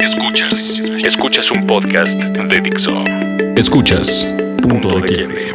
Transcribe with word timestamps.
Escuchas. 0.00 0.80
Escuchas 1.04 1.50
un 1.50 1.66
podcast 1.66 2.12
de 2.14 2.60
Dixo. 2.62 3.04
Escuchas 3.54 4.26
Punto 4.62 4.98
de 4.98 5.02
Quiebre. 5.02 5.54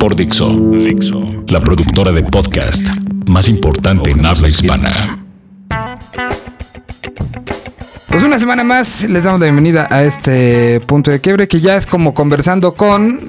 Por 0.00 0.16
Dixo. 0.16 0.48
Dixo. 0.48 1.44
La 1.46 1.60
productora 1.60 2.10
de 2.10 2.24
podcast 2.24 2.88
más 3.28 3.48
importante 3.48 4.10
en 4.10 4.26
habla 4.26 4.48
hispana. 4.48 5.27
Pues 8.08 8.22
una 8.22 8.38
semana 8.38 8.64
más 8.64 9.02
les 9.04 9.24
damos 9.24 9.38
la 9.38 9.44
bienvenida 9.44 9.86
a 9.90 10.02
este 10.02 10.80
punto 10.80 11.10
de 11.10 11.20
quiebre 11.20 11.46
que 11.46 11.60
ya 11.60 11.76
es 11.76 11.86
como 11.86 12.14
conversando 12.14 12.72
con. 12.72 13.20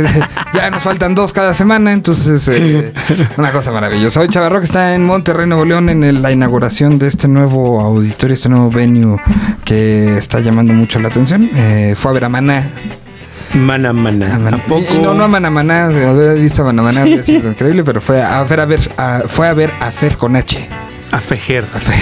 ya 0.54 0.70
nos 0.70 0.82
faltan 0.82 1.14
dos 1.14 1.32
cada 1.32 1.54
semana, 1.54 1.92
entonces 1.92 2.46
eh, 2.48 2.92
una 3.38 3.52
cosa 3.52 3.72
maravillosa. 3.72 4.20
Hoy 4.20 4.28
Chavarro 4.28 4.58
que 4.60 4.66
está 4.66 4.94
en 4.94 5.02
Monterrey, 5.04 5.46
Nuevo 5.46 5.64
León, 5.64 5.88
en 5.88 6.04
el- 6.04 6.20
la 6.20 6.30
inauguración 6.30 6.98
de 6.98 7.08
este 7.08 7.26
nuevo 7.26 7.80
auditorio, 7.80 8.34
este 8.34 8.50
nuevo 8.50 8.70
venue 8.70 9.16
que 9.64 10.18
está 10.18 10.40
llamando 10.40 10.74
mucho 10.74 10.98
la 10.98 11.08
atención. 11.08 11.48
Eh, 11.54 11.94
fue 11.96 12.10
a 12.10 12.14
ver 12.14 12.24
a 12.26 12.28
Maná. 12.28 12.70
Mana, 13.54 13.94
mana. 13.94 14.36
A. 14.36 14.56
¿A 14.56 14.64
poco? 14.66 14.84
Y, 14.94 14.98
no, 14.98 15.14
no 15.14 15.24
a 15.24 15.28
Maná 15.28 15.48
Maná, 15.48 15.86
haber 15.86 16.38
visto 16.38 16.60
a 16.62 16.66
Maná 16.66 16.82
Maná 16.82 17.22
sido 17.22 17.48
increíble, 17.50 17.82
pero 17.82 18.02
fue 18.02 18.22
a 18.22 18.44
ver 18.44 18.60
a 18.60 18.66
ver, 18.66 18.90
a- 18.98 19.22
fue 19.26 19.48
a 19.48 19.54
ver 19.54 19.72
a 19.80 19.90
Fer 19.90 20.18
con 20.18 20.36
H. 20.36 20.68
A 21.10 21.18
Fejer. 21.18 21.64
A 21.74 21.80
Fer. 21.80 21.98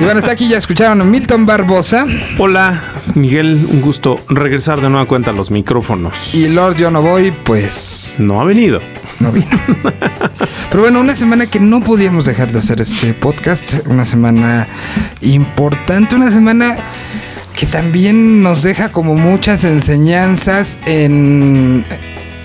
y 0.00 0.04
bueno, 0.04 0.18
está 0.18 0.32
aquí, 0.32 0.48
ya 0.48 0.58
escucharon 0.58 1.00
a 1.00 1.04
Milton 1.04 1.46
Barbosa. 1.46 2.06
Hola, 2.38 2.82
Miguel. 3.14 3.66
Un 3.70 3.80
gusto 3.80 4.16
regresar 4.28 4.80
de 4.80 4.88
nueva 4.90 5.06
cuenta 5.06 5.30
a 5.30 5.34
los 5.34 5.50
micrófonos. 5.50 6.34
Y 6.34 6.48
Lord 6.48 6.76
Yo 6.76 6.90
No 6.90 7.02
Voy, 7.02 7.30
pues 7.30 8.16
No 8.18 8.40
ha 8.40 8.44
venido. 8.44 8.80
no 9.20 9.30
vino. 9.32 9.46
Pero 10.70 10.82
bueno, 10.82 11.00
una 11.00 11.14
semana 11.14 11.46
que 11.46 11.60
no 11.60 11.80
podíamos 11.80 12.24
dejar 12.24 12.50
de 12.52 12.58
hacer 12.58 12.80
este 12.80 13.14
podcast. 13.14 13.86
Una 13.86 14.04
semana 14.04 14.66
importante, 15.20 16.16
una 16.16 16.30
semana 16.32 16.76
que 17.54 17.66
también 17.66 18.42
nos 18.42 18.62
deja 18.64 18.88
como 18.90 19.14
muchas 19.14 19.62
enseñanzas 19.62 20.80
en, 20.86 21.84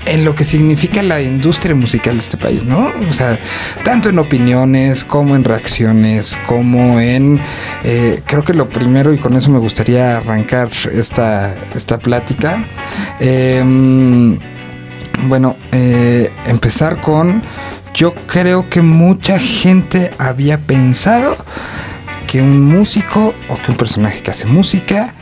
en 0.06 0.26
lo 0.26 0.36
que 0.36 0.44
significa 0.44 1.04
la 1.04 1.22
industria 1.22 1.76
musical 1.76 2.16
de 2.16 2.20
este 2.20 2.38
país, 2.38 2.66
¿no? 2.66 2.92
O 3.10 3.14
sea, 3.14 3.38
tanto 3.84 4.10
en 4.10 4.20
opiniones 4.20 5.06
como 5.06 5.36
en 5.36 5.44
reacciones, 5.44 6.38
como 6.46 7.00
en... 7.00 7.40
eh, 7.84 8.22
creo 8.26 8.44
que 8.44 8.54
lo 8.54 8.70
primero, 8.70 9.14
y 9.14 9.20
con 9.20 9.36
eso 9.36 9.50
me 9.50 9.60
gustaría 9.60 10.18
arrancar 10.18 10.70
esta, 10.92 11.54
esta 11.76 12.00
plática, 12.00 12.66
em, 13.20 14.38
bueno, 15.28 15.58
eh, 15.72 16.32
empezar 16.46 17.02
con, 17.02 17.44
yo 17.94 18.14
creo 18.14 18.70
que 18.70 18.82
mucha 18.82 19.40
gente 19.40 20.12
había 20.18 20.58
pensado 20.58 21.36
que 22.28 22.42
un 22.42 22.62
músico 22.62 23.34
o 23.50 23.58
que 23.58 23.72
un 23.72 23.78
personaje 23.78 24.22
que 24.22 24.32
hace 24.32 24.46
música 24.46 25.14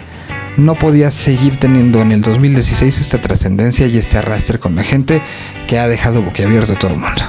no 0.58 0.76
podía 0.76 1.12
seguir 1.12 1.58
teniendo 1.58 2.02
en 2.02 2.12
el 2.12 2.22
2016 2.22 3.00
esta 3.00 3.22
trascendencia 3.22 3.88
y 3.88 3.98
este 3.98 4.18
arrastre 4.18 4.60
con 4.60 4.76
la 4.76 4.84
gente 4.84 5.22
que 5.68 5.80
ha 5.80 5.88
dejado 5.88 6.22
boquiabierto 6.22 6.74
a 6.74 6.80
todo 6.80 6.92
el 6.92 6.98
mundo. 6.98 7.22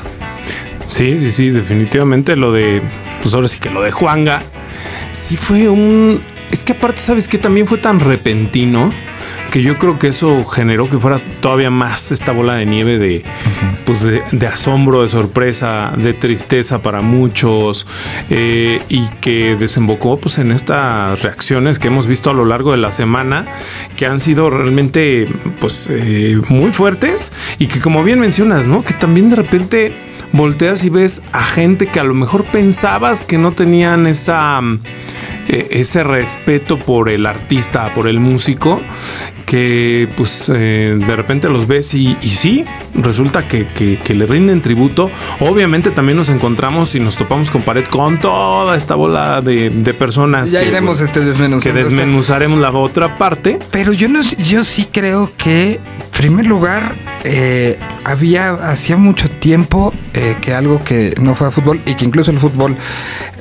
Sí, 0.89 1.19
sí, 1.19 1.31
sí, 1.31 1.51
definitivamente 1.51 2.35
lo 2.35 2.53
de, 2.53 2.83
pues 3.23 3.35
ahora 3.35 3.49
sí 3.49 3.61
que 3.61 3.71
lo 3.71 3.83
de 3.83 3.93
Juanga, 3.93 4.43
sí 5.13 5.37
fue 5.37 5.69
un, 5.69 6.21
es 6.51 6.63
que 6.63 6.73
aparte, 6.73 7.01
¿sabes 7.01 7.29
que 7.29 7.39
También 7.39 7.67
fue 7.67 7.79
tan 7.79 8.01
repentino 8.01 8.93
que 9.51 9.63
yo 9.63 9.79
creo 9.79 9.99
que 9.99 10.09
eso 10.09 10.45
generó 10.45 10.89
que 10.89 10.99
fuera 10.99 11.21
todavía 11.41 11.71
más 11.71 12.13
esta 12.13 12.33
bola 12.33 12.55
de 12.55 12.67
nieve 12.67 12.99
de, 12.99 13.25
pues 13.85 14.03
de, 14.03 14.23
de 14.33 14.47
asombro, 14.47 15.03
de 15.03 15.09
sorpresa, 15.09 15.93
de 15.97 16.13
tristeza 16.13 16.83
para 16.83 17.01
muchos 17.01 17.87
eh, 18.31 18.83
y 18.89 19.09
que 19.21 19.57
desembocó 19.57 20.19
pues 20.19 20.39
en 20.39 20.53
estas 20.53 21.23
reacciones 21.23 21.79
que 21.79 21.89
hemos 21.89 22.07
visto 22.07 22.31
a 22.31 22.35
lo 22.35 22.45
largo 22.45 22.73
de 22.73 22.79
la 22.79 22.91
semana 22.91 23.47
que 23.97 24.07
han 24.07 24.21
sido 24.21 24.51
realmente 24.51 25.29
pues 25.61 25.89
eh, 25.91 26.41
muy 26.49 26.73
fuertes 26.73 27.33
y 27.59 27.67
que 27.67 27.81
como 27.81 28.05
bien 28.05 28.21
mencionas, 28.21 28.67
¿no? 28.67 28.85
Que 28.85 28.95
también 28.95 29.31
de 29.31 29.37
repente 29.37 29.93
volteas 30.33 30.85
y 30.85 30.91
ves 30.91 31.23
a 31.33 31.43
gente 31.45 31.87
que 31.87 32.01
a 32.01 32.05
lo 32.05 32.15
mejor 32.15 32.45
pensabas 32.45 33.25
que 33.25 33.39
no 33.39 33.53
tenían 33.53 34.07
esa 34.07 34.61
eh, 35.49 35.69
ese 35.71 36.05
respeto 36.05 36.79
por 36.79 37.09
el 37.09 37.25
artista, 37.25 37.95
por 37.95 38.07
el 38.07 38.21
músico, 38.21 38.83
que 39.49 40.09
pues 40.17 40.53
eh, 40.55 40.95
de 40.99 41.17
repente 41.17 41.49
los 41.49 41.67
ves 41.67 41.95
y, 41.95 42.17
y 42.21 42.29
sí, 42.29 42.65
resulta 42.95 43.49
que, 43.49 43.67
que- 43.67 43.97
que 43.99 44.15
le 44.15 44.27
rinden 44.27 44.61
tributo. 44.61 45.11
Obviamente 45.41 45.91
también 45.91 46.19
nos 46.19 46.29
encontramos 46.29 46.95
y 46.95 47.01
nos 47.01 47.17
topamos 47.17 47.51
con 47.51 47.63
pared 47.63 47.85
con 47.87 48.21
toda 48.21 48.77
esta 48.77 48.95
bola 48.95 49.41
de, 49.41 49.71
de 49.71 49.95
personas. 49.95 50.51
Ya 50.51 50.61
que, 50.61 50.69
iremos 50.69 51.01
este 51.01 51.21
que 51.21 51.27
desmenuzando. 51.27 51.81
este- 51.81 51.91
desmenuzaremos 51.97 52.61
la 52.61 52.71
otra 52.71 53.17
parte. 53.17 53.59
Pero 53.71 53.93
yo 53.95 54.09
no, 54.09 54.21
yo 54.23 54.63
sí 54.65 54.87
creo 54.93 55.31
que, 55.39 55.73
en 55.75 56.11
primer 56.13 56.47
lugar, 56.47 56.95
eh, 57.25 57.79
había 58.05 58.51
hacía 58.51 58.97
mucho 58.99 59.31
tiempo 59.31 59.95
eh, 60.13 60.37
que 60.43 60.53
algo 60.55 60.85
que 60.85 61.15
no 61.21 61.35
fue 61.35 61.49
a 61.49 61.51
fútbol 61.51 61.81
y 61.87 61.95
que 61.95 62.05
incluso 62.05 62.31
el 62.31 62.39
fútbol 62.39 62.77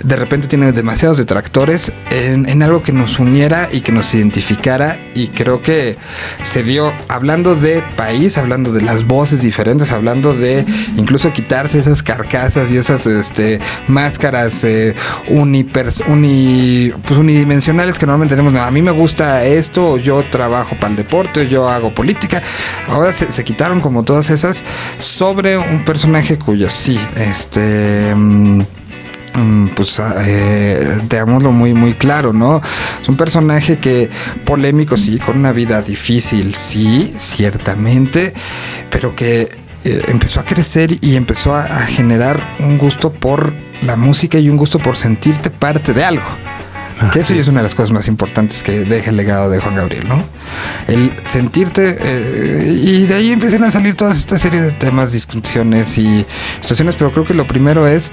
de 0.07 0.15
repente 0.15 0.47
tiene 0.47 0.71
demasiados 0.71 1.17
detractores 1.17 1.91
en, 2.11 2.47
en 2.47 2.63
algo 2.63 2.81
que 2.81 2.93
nos 2.93 3.19
uniera 3.19 3.67
y 3.69 3.81
que 3.81 3.91
nos 3.91 4.13
identificara 4.15 4.99
y 5.13 5.27
creo 5.27 5.61
que 5.61 5.97
se 6.43 6.63
dio 6.63 6.93
hablando 7.09 7.55
de 7.55 7.83
país, 7.97 8.37
hablando 8.37 8.71
de 8.71 8.81
las 8.83 9.05
voces 9.05 9.41
diferentes, 9.41 9.91
hablando 9.91 10.33
de 10.33 10.65
incluso 10.95 11.33
quitarse 11.33 11.79
esas 11.79 12.03
carcasas 12.03 12.71
y 12.71 12.77
esas 12.77 13.05
este, 13.05 13.59
máscaras 13.87 14.63
eh, 14.63 14.95
unipers- 15.29 16.01
uni, 16.07 16.93
pues 17.05 17.19
unidimensionales 17.19 17.99
que 17.99 18.05
normalmente 18.05 18.35
tenemos. 18.35 18.57
A 18.57 18.71
mí 18.71 18.81
me 18.81 18.91
gusta 18.91 19.43
esto, 19.43 19.91
o 19.91 19.97
yo 19.97 20.23
trabajo 20.31 20.75
para 20.77 20.91
el 20.91 20.95
deporte, 20.95 21.41
o 21.41 21.43
yo 21.43 21.67
hago 21.69 21.93
política. 21.93 22.41
Ahora 22.87 23.11
se, 23.11 23.29
se 23.29 23.43
quitaron 23.43 23.81
como 23.81 24.03
todas 24.03 24.29
esas 24.29 24.63
sobre 24.99 25.57
un 25.57 25.83
personaje 25.83 26.37
cuyo 26.39 26.69
sí, 26.69 26.97
este... 27.17 28.15
mm, 28.15 28.61
pues 29.75 30.01
eh, 30.25 31.01
tegámoslo 31.07 31.51
muy 31.51 31.73
muy 31.73 31.93
claro, 31.93 32.33
¿no? 32.33 32.61
Es 33.01 33.07
un 33.07 33.17
personaje 33.17 33.77
que 33.77 34.09
polémico 34.45 34.97
sí, 34.97 35.19
con 35.19 35.37
una 35.37 35.51
vida 35.51 35.81
difícil 35.81 36.55
sí, 36.55 37.13
ciertamente, 37.17 38.33
pero 38.89 39.15
que 39.15 39.49
eh, 39.83 40.01
empezó 40.07 40.39
a 40.39 40.43
crecer 40.43 40.97
y 41.01 41.15
empezó 41.15 41.53
a, 41.53 41.63
a 41.63 41.85
generar 41.85 42.55
un 42.59 42.77
gusto 42.77 43.11
por 43.11 43.53
la 43.81 43.95
música 43.95 44.39
y 44.39 44.49
un 44.49 44.57
gusto 44.57 44.79
por 44.79 44.97
sentirte 44.97 45.49
parte 45.49 45.93
de 45.93 46.03
algo. 46.03 46.25
Que 47.11 47.19
eso 47.19 47.33
es 47.35 47.41
es. 47.41 47.47
una 47.49 47.59
de 47.59 47.63
las 47.63 47.75
cosas 47.75 47.91
más 47.91 48.07
importantes 48.07 48.63
que 48.63 48.79
deja 48.83 49.11
el 49.11 49.17
legado 49.17 49.49
de 49.49 49.59
Juan 49.59 49.75
Gabriel, 49.75 50.07
¿no? 50.07 50.23
El 50.87 51.13
sentirte 51.25 51.95
eh, 51.99 52.73
y 52.73 53.05
de 53.05 53.13
ahí 53.13 53.31
empiezan 53.31 53.63
a 53.63 53.71
salir 53.71 53.95
todas 53.95 54.17
esta 54.17 54.39
serie 54.39 54.61
de 54.61 54.71
temas, 54.71 55.11
discusiones 55.11 55.95
y 55.99 56.25
situaciones, 56.59 56.95
pero 56.95 57.11
creo 57.11 57.23
que 57.23 57.35
lo 57.35 57.45
primero 57.45 57.87
es 57.87 58.11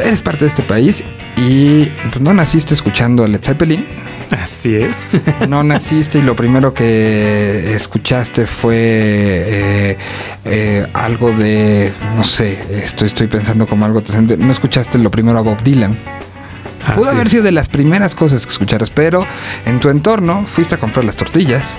eres 0.00 0.22
parte 0.22 0.44
de 0.44 0.48
este 0.48 0.62
país 0.62 1.04
y 1.36 1.86
pues, 2.10 2.20
no 2.20 2.32
naciste 2.34 2.74
escuchando 2.74 3.24
a 3.24 3.28
Led 3.28 3.40
Zeppelin, 3.42 3.86
Así 4.30 4.74
es. 4.74 5.08
no 5.48 5.62
naciste 5.64 6.18
y 6.18 6.22
lo 6.22 6.36
primero 6.36 6.74
que 6.74 7.74
escuchaste 7.74 8.46
fue 8.46 8.76
eh, 8.76 9.98
eh, 10.44 10.86
algo 10.92 11.32
de, 11.32 11.92
no 12.16 12.24
sé, 12.24 12.58
estoy, 12.84 13.08
estoy 13.08 13.26
pensando 13.26 13.66
como 13.66 13.84
algo 13.84 14.00
decente, 14.00 14.36
no 14.36 14.52
escuchaste 14.52 14.98
lo 14.98 15.10
primero 15.10 15.38
a 15.38 15.42
Bob 15.42 15.62
Dylan. 15.62 15.98
Pudo 16.94 17.10
haber 17.10 17.28
sido 17.28 17.42
de 17.42 17.52
las 17.52 17.68
primeras 17.68 18.14
cosas 18.14 18.46
que 18.46 18.52
escucharas, 18.52 18.90
pero 18.90 19.26
en 19.66 19.78
tu 19.78 19.90
entorno 19.90 20.46
fuiste 20.46 20.76
a 20.76 20.78
comprar 20.78 21.04
las 21.04 21.16
tortillas, 21.16 21.78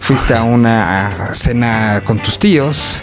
fuiste 0.00 0.34
a 0.34 0.42
una 0.42 1.34
cena 1.34 2.02
con 2.04 2.18
tus 2.18 2.38
tíos, 2.38 3.02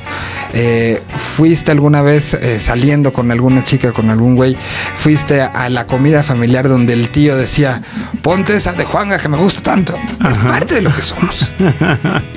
eh, 0.53 1.01
fuiste 1.15 1.71
alguna 1.71 2.01
vez 2.01 2.33
eh, 2.35 2.59
saliendo 2.59 3.13
con 3.13 3.31
alguna 3.31 3.63
chica, 3.63 3.91
con 3.91 4.09
algún 4.09 4.35
güey, 4.35 4.57
fuiste 4.95 5.41
a 5.41 5.69
la 5.69 5.85
comida 5.87 6.23
familiar 6.23 6.67
donde 6.67 6.93
el 6.93 7.09
tío 7.09 7.35
decía, 7.37 7.81
ponte 8.21 8.55
esa 8.55 8.73
de 8.73 8.85
Juanga 8.85 9.17
que 9.17 9.29
me 9.29 9.37
gusta 9.37 9.61
tanto. 9.63 9.95
Es 10.29 10.37
parte 10.37 10.75
de 10.75 10.81
lo 10.81 10.93
que 10.93 11.01
somos. 11.01 11.53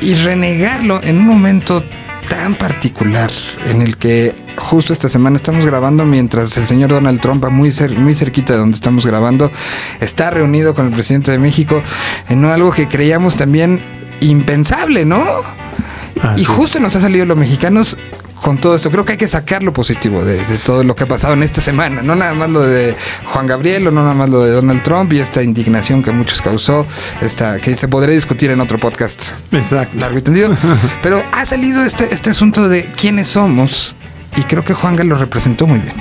y 0.01 0.15
renegarlo 0.17 1.01
en 1.03 1.19
un 1.19 1.27
momento 1.27 1.85
tan 2.29 2.55
particular 2.55 3.31
en 3.67 3.83
el 3.83 3.97
que 3.97 4.35
justo 4.57 4.93
esta 4.93 5.09
semana 5.09 5.37
estamos 5.37 5.65
grabando 5.67 6.05
mientras 6.05 6.57
el 6.59 6.67
señor 6.67 6.91
Donald 6.91 7.21
Trump, 7.21 7.45
muy, 7.51 7.71
cer- 7.71 7.97
muy 7.97 8.15
cerquita 8.15 8.53
de 8.53 8.59
donde 8.61 8.75
estamos 8.77 9.05
grabando, 9.07 9.51
está 10.01 10.31
reunido 10.31 10.75
con 10.75 10.87
el 10.87 10.93
presidente 10.93 11.31
de 11.33 11.39
México 11.39 11.83
en 12.29 12.45
algo 12.45 12.71
que 12.71 12.87
creíamos 12.87 13.37
también 13.37 13.83
impensable, 14.21 15.05
¿no? 15.05 15.25
Así 16.23 16.43
y 16.43 16.45
justo 16.45 16.81
nos 16.81 16.95
ha 16.97 17.01
salido 17.01 17.27
los 17.27 17.37
mexicanos 17.37 17.97
con 18.41 18.59
todo 18.59 18.75
esto. 18.75 18.91
Creo 18.91 19.05
que 19.05 19.13
hay 19.13 19.19
que 19.19 19.29
sacar 19.29 19.63
lo 19.63 19.73
positivo 19.73 20.25
de, 20.25 20.45
de 20.45 20.59
todo 20.59 20.83
lo 20.83 20.97
que 20.97 21.05
ha 21.05 21.07
pasado 21.07 21.35
en 21.35 21.43
esta 21.43 21.61
semana. 21.61 22.03
No 22.03 22.17
nada 22.17 22.35
más 22.35 22.49
lo 22.51 22.61
de 22.61 22.95
Juan 23.27 23.47
Gabriel 23.47 23.87
o 23.89 23.91
no 23.91 24.03
nada 24.03 24.15
más 24.15 24.31
lo 24.31 24.43
de 24.45 24.51
Donald 24.53 24.83
Trump 24.83 25.13
y 25.13 25.21
esta 25.21 25.43
indignación 25.43 26.03
que 26.03 26.13
muchos 26.13 26.41
causó, 26.41 26.87
esta, 27.21 27.61
que 27.61 27.75
se 27.75 27.89
podría 27.89 28.15
discutir 28.15 28.51
en 28.51 28.61
otro 28.61 28.79
podcast 28.79 29.23
Exacto. 29.53 29.99
largo 29.99 30.19
y 30.19 30.23
tendido. 30.23 30.57
Pero 31.03 31.23
ha 31.33 31.45
salido 31.45 31.85
este, 31.85 32.13
este 32.13 32.31
asunto 32.31 32.69
de 32.69 32.87
quiénes 32.97 33.29
somos 33.29 33.95
y 34.37 34.43
creo 34.43 34.65
que 34.65 34.75
Juanga 34.75 35.05
lo 35.05 35.17
representó 35.17 35.67
muy 35.67 35.81
bien. 35.81 35.95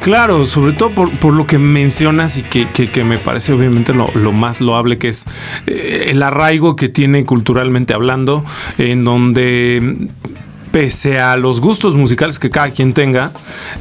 Claro, 0.00 0.46
sobre 0.46 0.72
todo 0.72 0.90
por, 0.90 1.34
lo 1.34 1.46
que 1.46 1.58
mencionas 1.58 2.36
y 2.36 2.42
que, 2.42 3.04
me 3.04 3.18
parece 3.18 3.52
obviamente 3.52 3.92
lo, 3.94 4.32
más 4.32 4.60
loable, 4.60 4.96
que 4.96 5.08
es 5.08 5.24
eh, 5.66 6.06
el 6.08 6.22
arraigo 6.22 6.76
que 6.76 6.88
tiene 6.88 7.24
culturalmente 7.24 7.94
hablando, 7.94 8.44
en 8.78 9.04
donde 9.04 10.08
pese 10.74 11.20
a 11.20 11.36
los 11.36 11.60
gustos 11.60 11.94
musicales 11.94 12.40
que 12.40 12.50
cada 12.50 12.70
quien 12.70 12.94
tenga, 12.94 13.30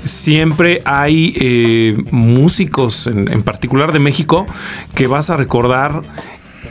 siempre 0.05 0.83
hay 0.85 1.33
eh, 1.37 1.97
músicos, 2.11 3.07
en, 3.07 3.41
particular 3.41 3.91
de 3.91 3.97
México, 3.97 4.45
que 4.93 5.07
vas 5.07 5.31
a 5.31 5.37
recordar 5.37 6.03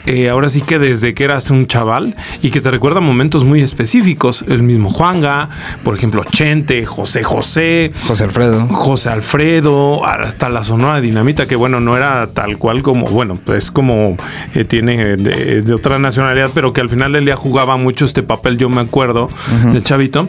eh, 0.05 0.29
ahora 0.29 0.49
sí 0.49 0.61
que 0.61 0.79
desde 0.79 1.13
que 1.13 1.23
eras 1.23 1.49
un 1.49 1.67
chaval 1.67 2.15
y 2.41 2.49
que 2.49 2.61
te 2.61 2.69
recuerda 2.71 2.99
momentos 2.99 3.43
muy 3.43 3.61
específicos. 3.61 4.43
El 4.47 4.63
mismo 4.63 4.89
Juanga, 4.89 5.49
por 5.83 5.95
ejemplo, 5.95 6.23
Chente, 6.25 6.85
José 6.85 7.23
José, 7.23 7.91
José 8.07 8.23
Alfredo, 8.23 8.67
José 8.67 9.09
Alfredo, 9.09 10.05
hasta 10.05 10.49
la 10.49 10.63
Sonora 10.63 10.99
Dinamita, 10.99 11.45
que 11.45 11.55
bueno, 11.55 11.79
no 11.79 11.95
era 11.95 12.31
tal 12.33 12.57
cual 12.57 12.83
como, 12.83 13.05
bueno, 13.07 13.37
pues 13.43 13.71
como 13.71 14.17
eh, 14.53 14.65
tiene 14.65 15.17
de, 15.17 15.73
otra 15.73 15.99
nacionalidad, 15.99 16.51
pero 16.53 16.73
que 16.73 16.81
al 16.81 16.89
final 16.89 17.13
del 17.13 17.25
día 17.25 17.35
jugaba 17.35 17.77
mucho 17.77 18.05
este 18.05 18.23
papel, 18.23 18.57
yo 18.57 18.69
me 18.69 18.81
acuerdo, 18.81 19.29
de 19.71 19.81
Chavito. 19.81 20.27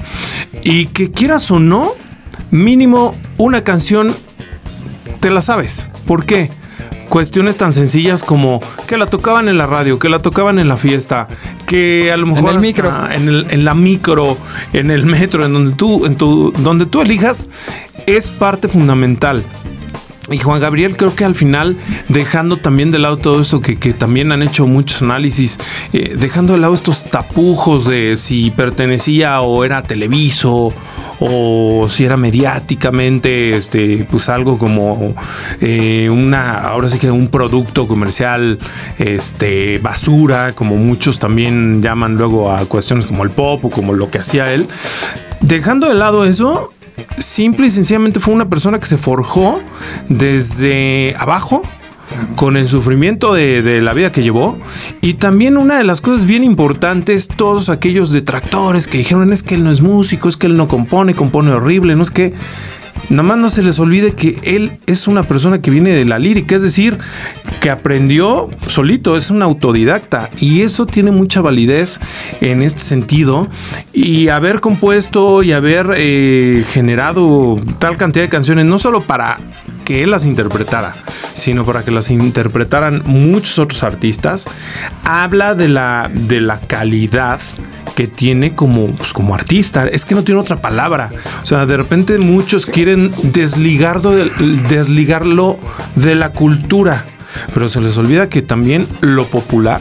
Y 0.62 0.86
que 0.86 1.10
quieras 1.10 1.50
o 1.50 1.58
no, 1.58 1.92
mínimo 2.50 3.14
una 3.38 3.64
canción 3.64 4.14
te 5.20 5.30
la 5.30 5.42
sabes. 5.42 5.88
¿Por 6.06 6.26
qué? 6.26 6.50
Cuestiones 7.08 7.56
tan 7.56 7.72
sencillas 7.72 8.22
como 8.22 8.60
que 8.86 8.96
la 8.96 9.06
tocaban 9.06 9.48
en 9.48 9.58
la 9.58 9.66
radio, 9.66 9.98
que 9.98 10.08
la 10.08 10.20
tocaban 10.20 10.58
en 10.58 10.68
la 10.68 10.76
fiesta, 10.76 11.28
que 11.66 12.10
a 12.12 12.16
lo 12.16 12.26
mejor 12.26 12.50
en, 12.50 12.56
el 12.56 12.62
micro. 12.62 12.92
en, 13.10 13.64
la 13.64 13.74
micro, 13.74 14.38
en 14.72 14.90
el 14.90 15.06
metro, 15.06 15.44
en 15.44 15.52
donde 15.52 15.72
tú, 15.72 16.06
en 16.06 16.16
tu, 16.16 16.52
donde 16.58 16.86
tú 16.86 17.02
elijas, 17.02 17.48
es 18.06 18.30
parte 18.30 18.68
fundamental. 18.68 19.44
Y 20.30 20.38
Juan 20.38 20.58
Gabriel 20.58 20.96
creo 20.96 21.14
que 21.14 21.24
al 21.24 21.34
final, 21.34 21.76
dejando 22.08 22.56
también 22.56 22.90
de 22.90 22.98
lado 22.98 23.18
todo 23.18 23.42
eso 23.42 23.60
que, 23.60 23.76
también 23.92 24.32
han 24.32 24.42
hecho 24.42 24.66
muchos 24.66 25.02
análisis, 25.02 25.58
eh, 25.92 26.16
dejando 26.18 26.54
de 26.54 26.60
lado 26.60 26.72
estos 26.72 27.10
tapujos 27.10 27.86
de 27.86 28.16
si 28.16 28.50
pertenecía 28.50 29.42
o 29.42 29.64
era 29.64 29.82
televiso 29.82 30.72
o 31.20 31.88
si 31.88 32.04
era 32.04 32.16
mediáticamente 32.16 33.56
este 33.56 34.06
pues 34.10 34.28
algo 34.28 34.58
como 34.58 35.14
eh, 35.60 36.08
una 36.10 36.60
ahora 36.60 36.88
sí 36.88 36.98
que 36.98 37.10
un 37.10 37.28
producto 37.28 37.86
comercial 37.86 38.58
este 38.98 39.78
basura 39.78 40.52
como 40.52 40.76
muchos 40.76 41.18
también 41.18 41.82
llaman 41.82 42.16
luego 42.16 42.52
a 42.52 42.64
cuestiones 42.66 43.06
como 43.06 43.24
el 43.24 43.30
pop 43.30 43.64
o 43.64 43.70
como 43.70 43.92
lo 43.92 44.10
que 44.10 44.18
hacía 44.18 44.52
él. 44.52 44.68
Dejando 45.40 45.88
de 45.88 45.94
lado 45.94 46.24
eso 46.24 46.72
simple 47.18 47.66
y 47.66 47.70
sencillamente 47.70 48.20
fue 48.20 48.34
una 48.34 48.48
persona 48.48 48.78
que 48.78 48.86
se 48.86 48.98
forjó 48.98 49.60
desde 50.08 51.14
abajo 51.18 51.62
con 52.36 52.56
el 52.56 52.68
sufrimiento 52.68 53.34
de, 53.34 53.80
la 53.82 53.94
vida 53.94 54.12
que 54.12 54.22
llevó. 54.22 54.58
Y 55.00 55.14
también 55.14 55.56
una 55.56 55.78
de 55.78 55.84
las 55.84 56.00
cosas 56.00 56.26
bien 56.26 56.44
importantes, 56.44 57.28
todos 57.28 57.68
aquellos 57.68 58.12
detractores 58.12 58.88
que 58.88 58.98
dijeron 58.98 59.32
es 59.32 59.42
que 59.42 59.54
él 59.54 59.64
no 59.64 59.70
es 59.70 59.80
músico, 59.80 60.28
es 60.28 60.36
que 60.36 60.46
él 60.46 60.56
no 60.56 60.68
compone, 60.68 61.14
compone 61.14 61.50
horrible, 61.50 61.94
no 61.94 62.02
es 62.02 62.10
que... 62.10 62.34
Nada 63.10 63.22
más 63.22 63.36
no 63.36 63.48
se 63.50 63.62
les 63.62 63.78
olvide 63.80 64.12
que 64.12 64.38
él 64.44 64.78
es 64.86 65.08
una 65.08 65.22
persona 65.24 65.60
que 65.60 65.70
viene 65.70 65.90
de 65.90 66.06
la 66.06 66.18
lírica, 66.18 66.56
es 66.56 66.62
decir, 66.62 66.96
que 67.60 67.68
aprendió 67.68 68.48
solito, 68.66 69.16
es 69.16 69.30
un 69.30 69.42
autodidacta 69.42 70.30
y 70.38 70.62
eso 70.62 70.86
tiene 70.86 71.10
mucha 71.10 71.42
validez 71.42 72.00
en 72.40 72.62
este 72.62 72.80
sentido. 72.80 73.48
Y 73.92 74.28
haber 74.28 74.60
compuesto 74.60 75.42
y 75.42 75.52
haber 75.52 75.90
eh, 75.96 76.64
generado 76.68 77.56
tal 77.78 77.98
cantidad 77.98 78.24
de 78.24 78.30
canciones, 78.30 78.64
no 78.64 78.78
solo 78.78 79.02
para 79.02 79.38
que 79.84 80.02
él 80.02 80.10
las 80.10 80.24
interpretara, 80.24 80.94
sino 81.34 81.64
para 81.64 81.84
que 81.84 81.90
las 81.90 82.10
interpretaran 82.10 83.02
muchos 83.04 83.58
otros 83.58 83.82
artistas, 83.82 84.46
habla 85.04 85.54
de 85.54 85.68
la, 85.68 86.10
de 86.12 86.40
la 86.40 86.58
calidad 86.60 87.40
que 87.94 88.08
tiene 88.08 88.54
como, 88.54 88.90
pues, 88.92 89.12
como 89.12 89.34
artista. 89.34 89.86
Es 89.86 90.04
que 90.04 90.14
no 90.14 90.24
tiene 90.24 90.40
otra 90.40 90.56
palabra. 90.56 91.10
O 91.42 91.46
sea, 91.46 91.66
de 91.66 91.76
repente 91.76 92.18
muchos 92.18 92.66
quieren 92.66 93.12
desligarlo 93.22 94.10
de, 94.12 94.30
desligarlo 94.68 95.58
de 95.94 96.14
la 96.14 96.32
cultura, 96.32 97.04
pero 97.52 97.68
se 97.68 97.80
les 97.80 97.96
olvida 97.96 98.28
que 98.28 98.42
también 98.42 98.88
lo 99.00 99.26
popular 99.26 99.80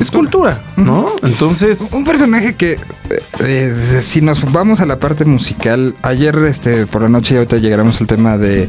es 0.00 0.10
cultura, 0.10 0.60
¿no? 0.76 1.08
Entonces. 1.22 1.92
Un 1.92 2.04
personaje 2.04 2.54
que, 2.54 2.78
eh, 3.40 4.00
si 4.02 4.20
nos 4.20 4.50
vamos 4.52 4.80
a 4.80 4.86
la 4.86 4.98
parte 4.98 5.24
musical, 5.24 5.94
ayer 6.02 6.36
este, 6.46 6.86
por 6.86 7.02
la 7.02 7.08
noche 7.08 7.34
y 7.34 7.36
ahorita 7.38 7.58
llegaremos 7.58 8.00
al 8.00 8.06
tema 8.06 8.38
de, 8.38 8.68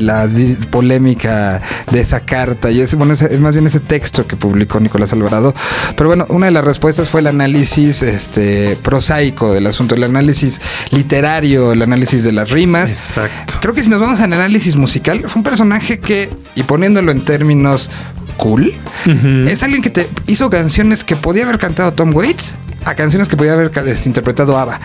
la 0.00 0.28
polémica 0.70 1.60
de 1.90 2.00
esa 2.00 2.20
carta, 2.20 2.70
y 2.70 2.80
es, 2.80 2.94
bueno, 2.94 3.14
es, 3.14 3.40
más 3.40 3.54
bien 3.54 3.66
ese 3.66 3.80
texto 3.80 4.26
que 4.26 4.36
publicó 4.36 4.80
Nicolás 4.80 5.12
Alvarado. 5.12 5.54
Pero 5.96 6.08
bueno, 6.08 6.26
una 6.28 6.46
de 6.46 6.52
las 6.52 6.64
respuestas 6.64 7.08
fue 7.08 7.20
el 7.20 7.26
análisis 7.26 8.02
este, 8.02 8.76
prosaico 8.82 9.52
del 9.52 9.66
asunto, 9.66 9.94
el 9.94 10.04
análisis 10.04 10.60
literario, 10.90 11.72
el 11.72 11.82
análisis 11.82 12.24
de 12.24 12.32
las 12.32 12.50
rimas. 12.50 12.90
Exacto. 12.90 13.54
Creo 13.60 13.74
que 13.74 13.82
si 13.82 13.90
nos 13.90 14.00
vamos 14.00 14.20
al 14.20 14.32
análisis 14.32 14.76
musical, 14.76 15.24
fue 15.26 15.40
un 15.40 15.44
personaje 15.44 15.98
que, 15.98 16.30
y 16.54 16.62
poniéndolo 16.62 17.10
en 17.12 17.24
términos 17.24 17.90
cool. 18.36 18.72
Es 19.48 19.62
alguien 19.62 19.82
que 19.82 19.90
te 19.90 20.08
hizo 20.26 20.48
canciones 20.48 21.02
que 21.02 21.16
podía 21.16 21.42
haber 21.42 21.58
cantado 21.58 21.92
Tom 21.92 22.14
Waits 22.14 22.56
a 22.84 22.94
canciones 22.94 23.28
que 23.28 23.36
podía 23.36 23.52
haber 23.52 23.70
este, 23.86 24.08
interpretado 24.08 24.58
ABBA. 24.58 24.80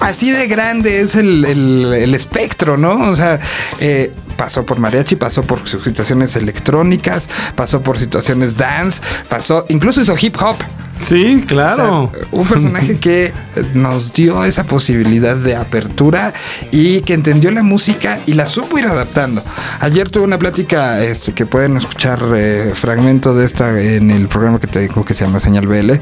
Así 0.00 0.30
de 0.30 0.46
grande 0.46 1.00
es 1.00 1.14
el, 1.14 2.14
espectro, 2.14 2.76
¿no? 2.76 3.10
O 3.10 3.16
sea, 3.16 3.38
eh, 3.80 4.12
pasó 4.36 4.64
por 4.64 4.78
mariachi, 4.78 5.16
pasó 5.16 5.42
por 5.42 5.66
situaciones 5.68 6.36
electrónicas, 6.36 7.28
pasó 7.54 7.82
por 7.82 7.98
situaciones 7.98 8.56
dance, 8.56 9.02
pasó, 9.28 9.66
incluso 9.68 10.00
hizo 10.00 10.14
hip 10.20 10.36
hop. 10.40 10.56
Sí, 11.02 11.44
claro. 11.46 12.10
un 12.32 12.46
personaje 12.46 12.96
que 13.00 13.32
nos 13.74 14.12
dio 14.12 14.44
esa 14.44 14.64
posibilidad 14.64 15.36
de 15.36 15.54
apertura 15.54 16.32
y 16.70 17.02
que 17.02 17.14
entendió 17.14 17.50
la 17.50 17.62
música 17.62 18.18
y 18.26 18.32
la 18.32 18.46
supo 18.46 18.78
ir 18.78 18.86
adaptando. 18.86 19.42
Ayer 19.80 20.10
tuve 20.10 20.24
una 20.24 20.38
plática 20.38 21.02
este, 21.02 21.32
que 21.32 21.46
pueden 21.46 21.76
escuchar 21.76 22.22
eh, 22.34 22.72
fragmento 22.74 23.34
de 23.34 23.44
esta 23.44 23.78
en 23.80 24.10
el 24.10 24.28
programa 24.28 24.58
que 24.58 24.66
tengo 24.66 25.04
que 25.04 25.14
se 25.14 25.24
llama 25.24 25.38
Señal 25.38 25.66
BL 25.66 25.92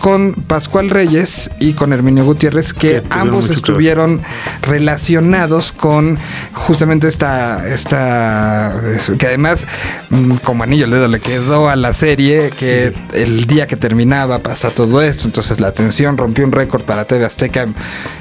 con 0.00 0.34
Pascual 0.34 0.90
Reyes 0.90 1.50
y 1.58 1.72
con 1.72 1.92
Herminio 1.92 2.24
Gutiérrez 2.24 2.72
que 2.72 3.02
ambos 3.10 3.50
estuvieron 3.50 4.22
relacionados 4.62 5.72
con 5.72 6.18
justamente 6.52 7.08
esta, 7.08 7.66
esta 7.82 8.74
que 9.18 9.26
además 9.26 9.66
mm, 10.10 10.36
como 10.36 10.62
anillo 10.62 10.84
al 10.84 10.90
dedo 10.92 11.08
le 11.08 11.20
quedó 11.20 11.68
a 11.68 11.76
la 11.76 11.92
serie 11.92 12.50
que 12.58 12.94
el 13.14 13.46
día 13.46 13.66
que 13.66 13.76
terminaba 13.76 14.38
pasa 14.38 14.70
todo 14.70 15.02
esto. 15.02 15.26
Entonces 15.26 15.60
la 15.60 15.68
atención 15.68 16.16
rompió 16.16 16.44
un 16.44 16.52
récord 16.52 16.84
para 16.84 17.04
TV 17.04 17.24
Azteca 17.24 17.66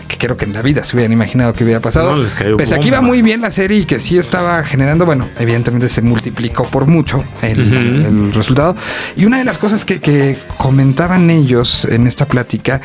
que 0.07 0.17
creo 0.17 0.35
que 0.35 0.45
en 0.45 0.53
la 0.53 0.61
vida 0.61 0.83
se 0.83 0.95
hubieran 0.95 1.13
imaginado 1.13 1.53
que 1.53 1.63
hubiera 1.63 1.79
pasado. 1.79 2.11
No, 2.11 2.17
les 2.21 2.33
cayó 2.33 2.57
Pese 2.57 2.75
aquí 2.75 2.87
iba 2.87 3.01
muy 3.01 3.21
bien 3.21 3.41
la 3.41 3.51
serie 3.51 3.79
y 3.79 3.85
que 3.85 3.99
sí 3.99 4.17
estaba 4.17 4.63
generando, 4.63 5.05
bueno, 5.05 5.29
evidentemente 5.37 5.87
se 5.89 6.01
multiplicó 6.01 6.63
por 6.65 6.87
mucho 6.87 7.23
el, 7.41 8.33
resultado. 8.33 8.75
Y 9.15 9.25
una 9.25 9.37
de 9.37 9.45
las 9.45 9.57
cosas 9.57 9.85
que, 9.85 10.37
comentaban 10.57 11.29
ellos 11.29 11.85
en 11.85 12.07
esta 12.07 12.27
plática 12.27 12.81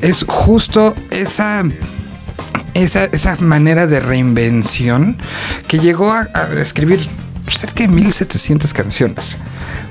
es 0.00 0.24
justo 0.26 0.94
esa 1.10 1.64
esa, 2.74 3.04
esa, 3.04 3.36
manera 3.36 3.86
de 3.86 4.00
reinvención 4.00 5.16
que 5.68 5.78
llegó 5.78 6.12
a, 6.12 6.28
a, 6.34 6.60
escribir 6.60 7.08
cerca 7.48 7.84
de 7.84 7.88
1700 7.88 8.72
canciones. 8.72 9.38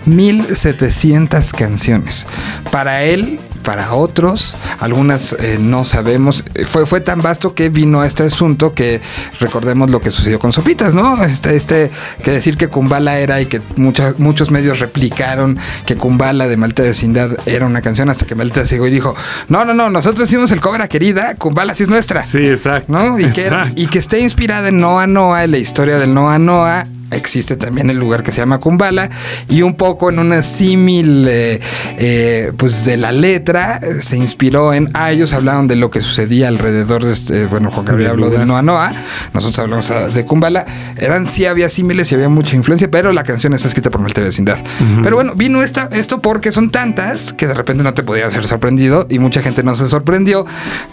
1700 0.06 1.52
canciones. 1.54 2.26
Para 2.72 3.04
él, 3.04 3.40
para 3.70 3.94
otros, 3.94 4.58
algunas 4.80 5.34
eh, 5.34 5.60
no 5.62 5.86
sabemos. 5.86 6.44
Fue, 6.66 6.88
fue 6.88 7.02
tan 7.02 7.22
vasto 7.22 7.54
que 7.54 7.70
vino 7.70 8.02
a 8.02 8.08
este 8.08 8.24
asunto 8.24 8.74
que 8.74 9.00
recordemos 9.40 9.92
lo 9.92 10.02
que 10.02 10.10
sucedió 10.10 10.40
con 10.40 10.52
Sopitas, 10.52 10.96
¿no? 10.96 11.24
Este, 11.24 11.56
este 11.56 11.92
que 12.24 12.32
decir 12.32 12.58
que 12.58 12.68
Kumbala 12.68 13.20
era 13.20 13.40
y 13.42 13.46
que 13.46 13.62
muchos 13.76 14.18
muchos 14.18 14.50
medios 14.50 14.80
replicaron 14.80 15.60
que 15.86 15.98
Kumbala 15.98 16.48
de 16.48 16.58
Malta 16.58 16.82
de 16.82 16.90
Vecindad 16.90 17.30
era 17.46 17.68
una 17.68 17.84
canción 17.84 18.10
hasta 18.10 18.26
que 18.26 18.34
Malta 18.34 18.64
llegó 18.64 18.88
y 18.88 18.90
dijo, 18.90 19.14
no, 19.50 19.64
no, 19.66 19.76
no, 19.76 19.92
nosotros 19.92 20.28
hicimos 20.28 20.50
el 20.50 20.62
cover 20.62 20.82
a 20.82 20.88
querida, 20.88 21.36
Kumbala 21.36 21.76
sí 21.76 21.84
es 21.84 21.90
nuestra. 21.90 22.24
Sí, 22.24 22.40
exacto. 22.40 22.92
¿no? 22.92 23.20
Y, 23.20 23.30
Que, 23.30 23.52
y 23.76 23.86
que 23.86 24.00
esté 24.00 24.20
inspirada 24.20 24.70
en 24.70 24.80
Noa 24.80 25.06
Noa, 25.06 25.44
en 25.44 25.52
la 25.52 25.60
historia 25.60 26.00
del 26.00 26.12
Noa 26.16 26.40
Noa 26.40 26.88
existe 27.12 27.58
también 27.58 27.90
el 27.90 27.98
lugar 27.98 28.24
que 28.24 28.32
se 28.32 28.38
llama 28.38 28.60
Kumbala 28.60 29.10
y 29.48 29.62
un 29.62 29.76
poco 29.76 30.10
en 30.10 30.20
una 30.20 30.44
símil 30.44 31.28
eh, 31.28 31.60
eh, 31.98 32.52
pues 32.58 32.86
de 32.86 32.98
la 32.98 33.12
letra, 33.12 33.80
se 34.02 34.18
inspiró 34.18 34.74
en, 34.74 34.90
ah, 34.94 35.12
ellos 35.12 35.34
hablaron 35.34 35.68
de 35.68 35.76
lo 35.76 35.90
que 35.90 36.02
sucedía 36.02 36.48
alrededor 36.48 37.06
de 37.06 37.14
este, 37.14 37.46
bueno, 37.48 37.72
Juan 37.72 37.86
Gabriel 37.86 38.12
habló 38.12 38.30
del 38.30 38.48
Noa 38.48 38.62
Noa, 38.62 38.92
nosotros 39.34 39.60
hablamos 39.60 39.92
de 40.14 40.26
Kumbala, 40.26 40.66
eran 40.98 41.28
sí 41.28 41.46
había 41.46 41.70
símiles 41.70 42.12
y 42.12 42.16
había 42.16 42.30
mucha 42.30 42.56
influencia, 42.56 42.90
pero 42.90 43.14
la 43.14 43.24
canción 43.24 43.54
está 43.54 43.68
escrita 43.68 43.90
por 43.90 44.02
Malte 44.02 44.22
Vecindad. 44.22 44.58
Pero 45.04 45.16
bueno, 45.16 45.34
vino 45.36 45.64
esta, 45.64 45.90
esto 45.92 46.22
porque 46.22 46.52
son 46.52 46.72
tantas 46.72 47.34
que 47.34 47.48
de 47.48 47.54
repente 47.54 47.84
no 47.84 47.94
te 47.94 48.04
podías 48.04 48.34
ser 48.34 48.46
sorprendido 48.46 49.08
y 49.10 49.20
mucha 49.20 49.42
gente 49.42 49.64
no 49.64 49.76
se 49.76 49.90
sorprendió 49.90 50.46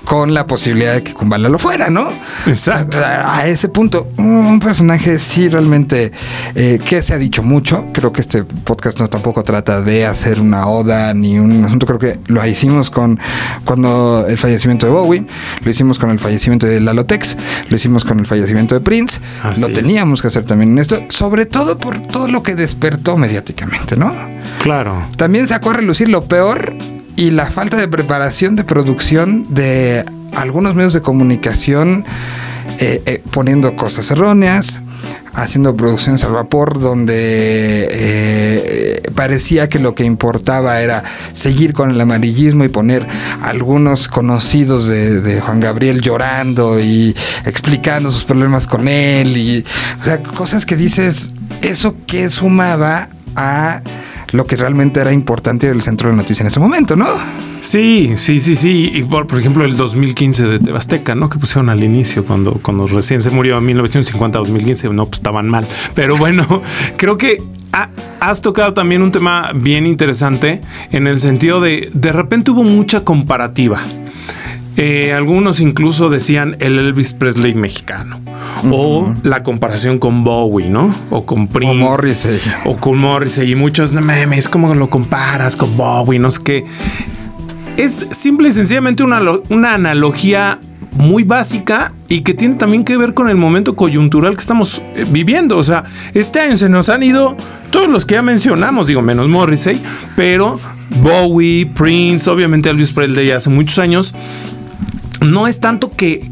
con 0.04 0.34
la 0.34 0.46
posibilidad 0.46 0.94
de 0.94 1.02
que 1.02 1.14
Kumbala 1.14 1.48
lo 1.48 1.58
fuera, 1.58 1.90
¿no? 1.90 2.08
Exacto. 2.46 2.98
A, 2.98 3.46
ese 3.46 3.68
punto, 3.68 4.08
un 4.16 4.60
personaje 4.60 5.18
sí 5.18 5.48
realmente 5.48 6.05
eh, 6.54 6.78
que 6.84 7.02
se 7.02 7.14
ha 7.14 7.18
dicho 7.18 7.42
mucho. 7.42 7.84
Creo 7.92 8.12
que 8.12 8.20
este 8.20 8.44
podcast 8.44 9.00
no 9.00 9.08
tampoco 9.08 9.42
trata 9.42 9.80
de 9.80 10.06
hacer 10.06 10.40
una 10.40 10.66
oda 10.66 11.14
ni 11.14 11.38
un 11.38 11.64
asunto. 11.64 11.86
Creo 11.86 11.98
que 11.98 12.18
lo 12.26 12.44
hicimos 12.46 12.90
con 12.90 13.18
cuando 13.64 14.26
el 14.28 14.38
fallecimiento 14.38 14.86
de 14.86 14.92
Bowie, 14.92 15.26
lo 15.62 15.70
hicimos 15.70 15.98
con 15.98 16.10
el 16.10 16.18
fallecimiento 16.18 16.66
de 16.66 16.80
Lalotex, 16.80 17.36
lo 17.68 17.76
hicimos 17.76 18.04
con 18.04 18.18
el 18.18 18.26
fallecimiento 18.26 18.74
de 18.74 18.80
Prince. 18.80 19.20
lo 19.60 19.68
teníamos 19.68 20.20
que 20.20 20.28
hacer 20.28 20.44
también 20.44 20.72
en 20.72 20.78
esto, 20.78 20.98
sobre 21.08 21.46
todo 21.46 21.78
por 21.78 22.00
todo 22.00 22.28
lo 22.28 22.42
que 22.42 22.54
despertó 22.54 23.16
mediáticamente, 23.16 23.96
¿no? 23.96 24.14
Claro. 24.62 25.02
También 25.16 25.46
sacó 25.46 25.70
a 25.70 25.74
relucir 25.74 26.08
lo 26.08 26.24
peor 26.24 26.74
y 27.16 27.30
la 27.30 27.46
falta 27.46 27.76
de 27.76 27.88
preparación 27.88 28.56
de 28.56 28.64
producción 28.64 29.46
de 29.48 30.04
algunos 30.34 30.74
medios 30.74 30.92
de 30.92 31.00
comunicación 31.00 32.04
eh, 32.78 33.02
eh, 33.06 33.22
poniendo 33.30 33.74
cosas 33.74 34.10
erróneas, 34.10 34.82
haciendo 35.36 35.76
producciones 35.76 36.24
al 36.24 36.32
vapor 36.32 36.80
donde 36.80 37.88
eh, 37.90 39.02
parecía 39.14 39.68
que 39.68 39.78
lo 39.78 39.94
que 39.94 40.04
importaba 40.04 40.80
era 40.80 41.04
seguir 41.34 41.74
con 41.74 41.90
el 41.90 42.00
amarillismo 42.00 42.64
y 42.64 42.68
poner 42.68 43.06
algunos 43.42 44.08
conocidos 44.08 44.86
de, 44.86 45.40
Juan 45.40 45.60
Gabriel 45.60 46.00
llorando 46.00 46.80
y 46.80 47.14
explicando 47.44 48.10
sus 48.10 48.24
problemas 48.24 48.66
con 48.66 48.88
él 48.88 49.36
y 49.36 49.64
o 50.00 50.04
sea 50.04 50.22
cosas 50.22 50.64
que 50.64 50.74
dices 50.74 51.30
eso 51.60 51.94
que 52.06 52.30
sumaba 52.30 53.10
a 53.34 53.82
lo 54.36 54.46
que 54.46 54.56
realmente 54.56 55.00
era 55.00 55.12
importante 55.12 55.66
era 55.66 55.74
el 55.74 55.82
centro 55.82 56.10
de 56.10 56.16
noticias 56.16 56.42
en 56.42 56.46
ese 56.48 56.60
momento, 56.60 56.94
¿no? 56.94 57.06
Sí, 57.60 58.12
sí, 58.16 58.38
sí, 58.38 58.54
sí. 58.54 58.90
Y 58.94 59.02
por, 59.02 59.26
ejemplo, 59.38 59.64
el 59.64 59.76
2015 59.76 60.46
de 60.46 60.58
Tebasteca, 60.58 61.14
¿no? 61.14 61.28
Que 61.28 61.38
pusieron 61.38 61.70
al 61.70 61.82
inicio 61.82 62.24
cuando, 62.24 62.52
cuando 62.62 62.86
recién 62.86 63.20
se 63.20 63.30
murió 63.30 63.58
en 63.58 63.66
1950-2015, 63.68 64.92
no, 64.92 65.06
pues 65.06 65.18
estaban 65.18 65.48
mal. 65.48 65.66
Pero 65.94 66.16
bueno, 66.16 66.62
creo 66.96 67.16
que 67.16 67.42
has 68.20 68.40
tocado 68.42 68.74
también 68.74 69.02
un 69.02 69.10
tema 69.10 69.52
bien 69.54 69.86
interesante 69.86 70.60
en 70.92 71.06
el 71.06 71.18
sentido 71.20 71.60
de 71.60 71.90
de 71.92 72.12
repente 72.12 72.50
hubo 72.50 72.62
mucha 72.62 73.04
comparativa. 73.04 73.82
Eh, 74.76 75.14
algunos 75.14 75.60
incluso 75.60 76.10
decían 76.10 76.56
el 76.60 76.78
Elvis 76.78 77.12
Presley 77.14 77.54
mexicano. 77.54 78.20
O 78.70 79.14
la 79.22 79.42
comparación 79.42 79.98
con 79.98 80.22
Bowie, 80.22 80.68
¿no? 80.68 80.94
O 81.10 81.24
con 81.24 81.48
Prince. 81.48 81.72
O 81.72 81.74
Morrissey. 81.74 82.40
O 82.64 82.76
con 82.76 82.98
Morrissey. 82.98 83.50
Y 83.50 83.54
muchos, 83.54 83.92
no 83.92 84.00
memes, 84.00 84.48
¿cómo 84.48 84.74
lo 84.74 84.90
comparas 84.90 85.56
con 85.56 85.76
Bowie? 85.76 86.18
No 86.18 86.30
sé 86.30 86.42
qué. 86.42 86.64
Es 87.76 88.06
simple 88.10 88.48
y 88.48 88.52
sencillamente 88.52 89.02
una, 89.02 89.20
una 89.48 89.74
analogía 89.74 90.58
muy 90.96 91.24
básica 91.24 91.92
y 92.08 92.20
que 92.20 92.34
tiene 92.34 92.54
también 92.54 92.84
que 92.84 92.96
ver 92.96 93.14
con 93.14 93.28
el 93.28 93.36
momento 93.36 93.76
coyuntural 93.76 94.34
que 94.34 94.40
estamos 94.40 94.82
eh, 94.94 95.04
viviendo. 95.08 95.56
O 95.56 95.62
sea, 95.62 95.84
este 96.14 96.40
año 96.40 96.56
se 96.56 96.68
nos 96.68 96.88
han 96.88 97.02
ido 97.02 97.36
todos 97.70 97.88
los 97.88 98.06
que 98.06 98.14
ya 98.14 98.22
mencionamos, 98.22 98.86
digo, 98.86 99.02
menos 99.02 99.28
Morrissey, 99.28 99.80
pero 100.16 100.58
Bowie, 101.02 101.66
Prince, 101.66 102.28
obviamente 102.30 102.70
Elvis 102.70 102.92
Presley 102.92 103.30
hace 103.30 103.50
muchos 103.50 103.78
años 103.78 104.14
no 105.20 105.46
es 105.46 105.60
tanto 105.60 105.90
que, 105.90 106.22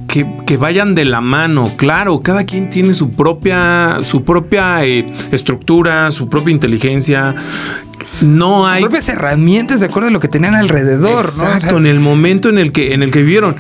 vayan 0.59 0.95
de 0.95 1.05
la 1.05 1.21
mano, 1.21 1.73
claro, 1.77 2.21
cada 2.21 2.45
quien 2.45 2.69
tiene 2.69 2.93
su 2.93 3.11
propia, 3.11 3.99
su 4.03 4.25
propia 4.25 4.85
eh, 4.85 5.11
estructura, 5.33 6.11
su 6.11 6.29
propia 6.29 6.53
inteligencia. 6.53 7.35
No 8.21 8.67
hay. 8.67 8.83
propias 8.83 9.09
herramientas 9.09 9.81
de 9.81 9.87
acuerdo 9.87 10.09
a 10.09 10.13
lo 10.13 10.21
que 10.21 10.29
tenían 10.29 10.55
alrededor, 10.55 11.25
Exacto, 11.25 11.79
en 11.79 11.87
el 11.87 11.99
momento 11.99 12.49
en 12.49 12.59
el 12.59 12.71
que, 12.71 12.95
en 12.95 13.03
el 13.03 13.11
que 13.11 13.21
vivieron. 13.21 13.57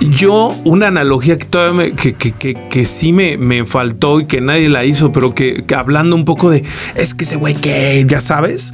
Yo, 0.00 0.54
una 0.64 0.88
analogía 0.88 1.38
que 1.38 1.46
todavía 1.46 1.92
que, 1.94 2.84
sí 2.84 3.12
me, 3.12 3.38
me, 3.38 3.64
faltó 3.64 4.20
y 4.20 4.26
que 4.26 4.40
nadie 4.40 4.68
la 4.68 4.84
hizo, 4.84 5.10
pero 5.10 5.34
que, 5.34 5.64
hablando 5.74 6.16
un 6.16 6.24
poco 6.24 6.50
de 6.50 6.64
es 6.94 7.14
que 7.14 7.24
ese 7.24 7.36
güey 7.36 7.54
que 7.54 8.04
ya 8.06 8.20
sabes, 8.20 8.72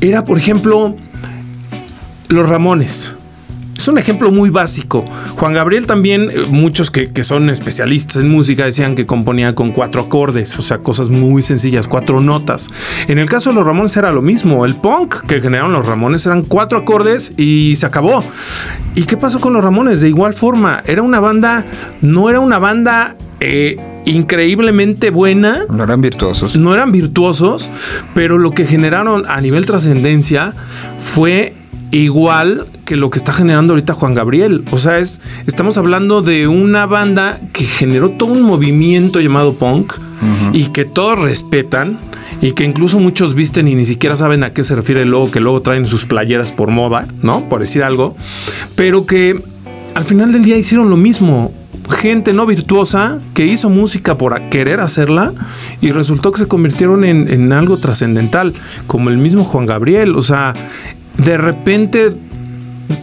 era 0.00 0.24
por 0.24 0.36
ejemplo 0.36 0.94
los 2.28 2.48
Ramones 2.48 3.14
un 3.86 3.98
ejemplo 3.98 4.32
muy 4.32 4.50
básico. 4.50 5.04
Juan 5.36 5.52
Gabriel 5.52 5.86
también, 5.86 6.30
eh, 6.30 6.46
muchos 6.50 6.90
que, 6.90 7.08
son 7.22 7.50
especialistas 7.50 8.16
en 8.16 8.28
música 8.28 8.64
decían 8.64 8.94
que 8.94 9.06
componía 9.06 9.54
con 9.54 9.72
cuatro 9.72 10.00
acordes, 10.00 10.58
o 10.58 10.62
sea, 10.62 10.78
cosas 10.78 11.10
muy 11.10 11.42
sencillas, 11.42 11.86
cuatro 11.86 12.20
notas. 12.20 12.70
En 13.06 13.18
el 13.18 13.28
caso 13.28 13.50
de 13.50 13.56
los 13.56 13.66
Ramones 13.66 13.96
era 13.96 14.10
lo 14.12 14.22
mismo. 14.22 14.64
El 14.64 14.74
punk 14.74 15.26
que 15.26 15.40
generaron 15.40 15.72
los 15.72 15.86
Ramones 15.86 16.26
eran 16.26 16.42
cuatro 16.42 16.78
acordes 16.78 17.34
y 17.36 17.76
se 17.76 17.86
acabó. 17.86 18.24
¿Y 18.94 19.04
qué 19.04 19.16
pasó 19.16 19.40
con 19.40 19.52
los 19.52 19.62
Ramones? 19.62 20.00
De 20.00 20.08
igual 20.08 20.34
forma, 20.34 20.82
era 20.86 21.02
una 21.02 21.20
banda, 21.20 21.64
no 22.00 22.30
era 22.30 22.40
una 22.40 22.58
banda... 22.58 23.16
Eh, 23.40 23.76
increíblemente 24.04 25.10
buena. 25.10 25.60
No 25.68 25.84
eran 25.84 26.00
virtuosos. 26.00 26.56
No 26.56 26.74
eran 26.74 26.92
virtuosos, 26.92 27.70
pero 28.14 28.38
lo 28.38 28.52
que 28.52 28.64
generaron 28.64 29.24
a 29.28 29.40
nivel 29.40 29.66
trascendencia 29.66 30.54
fue 31.00 31.54
igual 31.90 32.66
que 32.84 32.96
lo 32.96 33.10
que 33.10 33.18
está 33.18 33.32
generando 33.32 33.72
ahorita 33.72 33.94
Juan 33.94 34.14
Gabriel. 34.14 34.64
O 34.70 34.78
sea, 34.78 34.98
es, 34.98 35.20
estamos 35.46 35.76
hablando 35.78 36.22
de 36.22 36.48
una 36.48 36.86
banda 36.86 37.40
que 37.52 37.64
generó 37.64 38.10
todo 38.10 38.32
un 38.32 38.42
movimiento 38.42 39.20
llamado 39.20 39.54
punk 39.54 39.94
y 40.52 40.66
que 40.66 40.84
todos 40.84 41.18
respetan 41.18 41.98
y 42.40 42.52
que 42.52 42.64
incluso 42.64 42.98
muchos 42.98 43.34
visten 43.34 43.68
y 43.68 43.74
ni 43.74 43.84
siquiera 43.84 44.16
saben 44.16 44.42
a 44.42 44.50
qué 44.50 44.64
se 44.64 44.74
refiere 44.74 45.02
el 45.02 45.10
logo, 45.10 45.30
que 45.30 45.40
luego 45.40 45.62
traen 45.62 45.86
sus 45.86 46.04
playeras 46.04 46.52
por 46.52 46.70
moda, 46.70 47.06
¿no? 47.22 47.48
Por 47.48 47.60
decir 47.60 47.82
algo, 47.82 48.16
pero 48.74 49.06
que 49.06 49.40
al 49.94 50.04
final 50.04 50.32
del 50.32 50.44
día 50.44 50.56
hicieron 50.56 50.90
lo 50.90 50.96
mismo. 50.96 51.52
Gente 51.90 52.34
no 52.34 52.44
virtuosa 52.44 53.18
que 53.32 53.46
hizo 53.46 53.70
música 53.70 54.18
por 54.18 54.38
querer 54.50 54.80
hacerla 54.80 55.32
y 55.80 55.90
resultó 55.92 56.32
que 56.32 56.40
se 56.40 56.46
convirtieron 56.46 57.02
en, 57.02 57.28
en 57.32 57.52
algo 57.52 57.78
trascendental, 57.78 58.52
como 58.86 59.08
el 59.08 59.16
mismo 59.16 59.42
Juan 59.44 59.64
Gabriel. 59.64 60.14
O 60.14 60.20
sea, 60.20 60.52
de 61.18 61.36
repente 61.36 62.10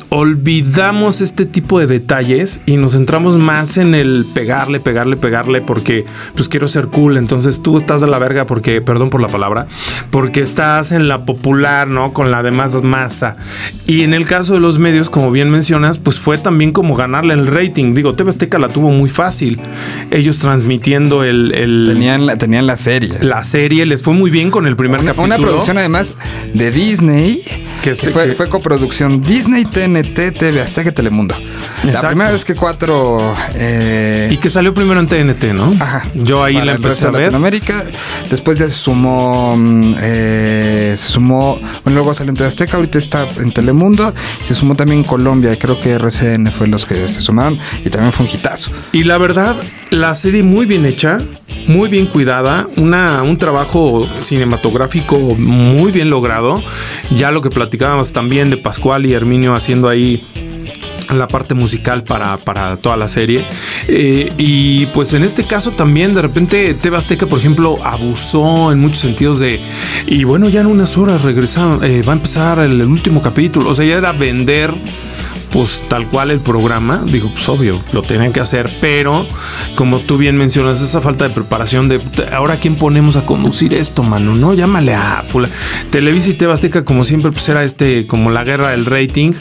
olvidamos 0.09 1.21
este 1.21 1.45
tipo 1.45 1.79
de 1.79 1.87
detalles 1.87 2.61
y 2.65 2.77
nos 2.77 2.93
centramos 2.93 3.37
más 3.37 3.77
en 3.77 3.93
el 3.93 4.25
pegarle, 4.33 4.79
pegarle, 4.79 5.17
pegarle 5.17 5.61
porque 5.61 6.05
pues 6.35 6.47
quiero 6.47 6.67
ser 6.67 6.87
cool. 6.87 7.17
Entonces 7.17 7.61
tú 7.61 7.77
estás 7.77 8.01
de 8.01 8.07
la 8.07 8.19
verga 8.19 8.45
porque, 8.45 8.81
perdón 8.81 9.09
por 9.09 9.21
la 9.21 9.27
palabra, 9.27 9.67
porque 10.11 10.41
estás 10.41 10.91
en 10.91 11.07
la 11.07 11.25
popular, 11.25 11.87
¿no? 11.87 12.13
Con 12.13 12.31
la 12.31 12.43
demás 12.43 12.81
masa. 12.81 13.37
Y 13.87 14.03
en 14.03 14.13
el 14.13 14.25
caso 14.25 14.53
de 14.53 14.59
los 14.59 14.79
medios, 14.79 15.09
como 15.09 15.31
bien 15.31 15.49
mencionas, 15.49 15.97
pues 15.97 16.19
fue 16.19 16.37
también 16.37 16.71
como 16.71 16.95
ganarle 16.95 17.33
el 17.33 17.47
rating. 17.47 17.93
Digo, 17.93 18.13
TV 18.15 18.29
Azteca 18.29 18.57
la 18.57 18.69
tuvo 18.69 18.91
muy 18.91 19.09
fácil. 19.09 19.59
Ellos 20.11 20.39
transmitiendo 20.39 21.23
el... 21.23 21.51
tenían, 21.93 22.25
la, 22.25 22.37
tenían 22.37 22.67
la 22.67 22.77
serie. 22.77 23.13
La 23.21 23.43
serie 23.43 23.85
les 23.85 24.01
fue 24.01 24.13
muy 24.13 24.31
bien 24.31 24.51
con 24.51 24.65
el 24.65 24.75
primer 24.75 25.01
capítulo. 25.01 25.25
Una 25.25 25.37
producción 25.37 25.77
además 25.77 26.15
de 26.53 26.71
Disney. 26.71 27.43
Que, 27.85 27.93
fue, 27.93 28.33
fue 28.33 28.49
coproducción 28.49 29.21
Disney 29.21 29.63
TNT 29.63 30.35
TV 30.35 30.59
Azteca 30.59 30.91
Telemundo. 30.91 31.35
La 31.83 32.01
primera 32.01 32.31
vez 32.31 32.43
que 32.43 32.55
cuatro. 32.55 33.35
Eh, 33.53 34.27
y 34.31 34.37
que 34.37 34.49
salió 34.49 34.73
primero 34.73 34.99
en 34.99 35.05
TNT, 35.05 35.53
¿no? 35.53 35.71
Ajá. 35.79 36.09
Yo 36.15 36.43
ahí 36.43 36.55
la 36.55 36.73
empecé 36.73 37.05
a 37.05 37.11
ver. 37.11 37.21
Latinoamérica. 37.21 37.85
Después 38.27 38.57
ya 38.57 38.67
se 38.67 38.73
sumó. 38.73 39.55
Mm, 39.55 39.95
eh, 39.99 40.95
se 40.97 41.09
sumó. 41.09 41.59
Bueno, 41.83 41.99
luego 41.99 42.15
salió 42.15 42.31
en 42.31 42.37
TV 42.37 42.47
Azteca. 42.47 42.77
Ahorita 42.77 42.97
está 42.97 43.29
en 43.37 43.51
Telemundo. 43.51 44.15
Se 44.43 44.55
sumó 44.55 44.75
también 44.75 45.03
Colombia. 45.03 45.55
Creo 45.55 45.79
que 45.79 45.91
RCN 45.91 46.51
fue 46.51 46.65
los 46.65 46.87
que 46.87 46.95
se 46.95 47.21
sumaron. 47.21 47.59
Y 47.85 47.91
también 47.91 48.11
fue 48.11 48.25
un 48.25 48.31
hitazo. 48.31 48.71
Y 48.93 49.03
la 49.03 49.19
verdad, 49.19 49.55
la 49.91 50.15
serie 50.15 50.41
muy 50.41 50.65
bien 50.65 50.87
hecha. 50.87 51.19
Muy 51.67 51.89
bien 51.89 52.05
cuidada. 52.05 52.67
Una, 52.77 53.23
un 53.23 53.37
trabajo 53.37 54.07
cinematográfico 54.21 55.17
muy 55.17 55.91
bien 55.91 56.09
logrado. 56.09 56.61
Ya 57.15 57.31
lo 57.31 57.41
que 57.41 57.49
platicábamos 57.49 58.13
también 58.13 58.49
de 58.49 58.57
Pascual 58.57 59.05
y 59.05 59.13
Herminio 59.13 59.55
haciendo 59.55 59.89
ahí 59.89 60.23
la 61.13 61.27
parte 61.27 61.53
musical 61.53 62.03
para, 62.03 62.37
toda 62.77 62.97
la 62.97 63.07
serie. 63.07 63.45
Eh, 63.87 64.31
y 64.37 64.87
pues 64.87 65.13
en 65.13 65.23
este 65.23 65.43
caso 65.43 65.71
también 65.71 66.15
de 66.15 66.21
repente 66.21 66.73
Teba 66.73 66.97
Azteca, 66.97 67.25
por 67.27 67.39
ejemplo, 67.39 67.77
abusó 67.83 68.71
en 68.71 68.79
muchos 68.79 68.99
sentidos 68.99 69.39
de, 69.39 69.59
y 70.07 70.23
bueno, 70.23 70.49
ya 70.49 70.61
en 70.61 70.67
unas 70.67 70.97
horas 70.97 71.21
regresaron, 71.21 71.83
eh, 71.83 72.01
va 72.03 72.13
a 72.13 72.15
empezar 72.15 72.59
el, 72.59 72.81
último 72.81 73.21
capítulo, 73.21 73.69
o 73.69 73.75
sea, 73.75 73.85
ya 73.85 73.97
era 73.97 74.11
vender 74.11 74.73
pues 75.55 75.83
tal 75.87 76.05
cual 76.07 76.31
el 76.31 76.41
programa, 76.41 77.01
digo, 77.05 77.29
pues 77.31 77.47
obvio, 77.47 77.79
lo 77.93 78.01
tenían 78.01 78.33
que 78.33 78.41
hacer, 78.41 78.69
pero 78.81 79.25
como 79.75 79.99
tú 79.99 80.17
bien 80.17 80.35
mencionas, 80.35 80.81
esa 80.81 80.99
falta 80.99 81.29
de 81.29 81.33
preparación 81.33 81.87
de 81.87 82.01
ahora 82.33 82.57
quién 82.57 82.75
ponemos 82.75 83.15
a 83.15 83.25
conducir 83.25 83.73
esto, 83.73 84.03
mano, 84.03 84.35
¿no? 84.35 84.53
Llámale 84.53 84.93
a 84.93 85.23
Fula. 85.25 85.47
Televisa 85.91 86.31
y 86.31 86.33
Tebasteca, 86.33 86.83
como 86.83 87.05
siempre, 87.05 87.31
pues 87.31 87.47
era 87.47 87.63
este, 87.63 88.05
como 88.05 88.31
la 88.31 88.43
guerra 88.43 88.71
del 88.71 88.85
rating, 88.85 89.31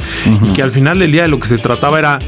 y 0.40 0.52
que 0.52 0.62
al 0.62 0.70
final 0.70 1.00
del 1.00 1.10
día 1.10 1.22
de 1.22 1.28
lo 1.28 1.40
que 1.40 1.48
se 1.48 1.58
trataba 1.58 1.98
era 1.98 2.20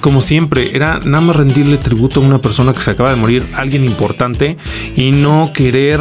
como 0.00 0.20
siempre, 0.20 0.74
era 0.74 0.98
nada 0.98 1.20
más 1.20 1.36
rendirle 1.36 1.78
tributo 1.78 2.18
a 2.18 2.24
una 2.24 2.38
persona 2.38 2.72
que 2.72 2.80
se 2.80 2.90
acaba 2.90 3.10
de 3.10 3.16
morir, 3.16 3.44
alguien 3.54 3.84
importante, 3.84 4.56
y 4.96 5.12
no 5.12 5.52
querer 5.54 6.00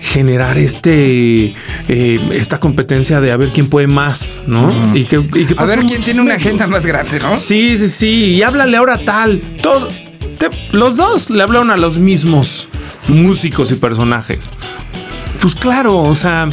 generar 0.00 0.58
este 0.58 1.54
eh, 1.88 2.28
esta 2.32 2.58
competencia 2.58 3.20
de 3.20 3.32
a 3.32 3.36
ver 3.36 3.50
quién 3.50 3.68
puede 3.68 3.86
más, 3.86 4.40
¿no? 4.46 4.70
y, 4.94 5.04
que, 5.04 5.16
a 5.56 5.64
ver 5.64 5.80
quién 5.80 6.00
tiene 6.02 6.20
una 6.20 6.34
agenda 6.34 6.66
más 6.66 6.86
grande, 6.86 7.20
¿no? 7.20 7.36
Sí, 7.36 7.78
sí, 7.78 7.88
sí. 7.88 8.24
Y 8.34 8.42
háblale 8.42 8.76
ahora 8.76 8.98
tal. 8.98 9.40
Todo, 9.62 9.88
los 10.72 10.96
dos 10.96 11.30
le 11.30 11.42
hablaron 11.42 11.70
a 11.70 11.76
los 11.76 11.98
mismos 11.98 12.68
músicos 13.08 13.70
y 13.70 13.74
personajes. 13.76 14.50
Pues 15.40 15.54
claro, 15.54 15.98
o 15.98 16.14
sea, 16.14 16.48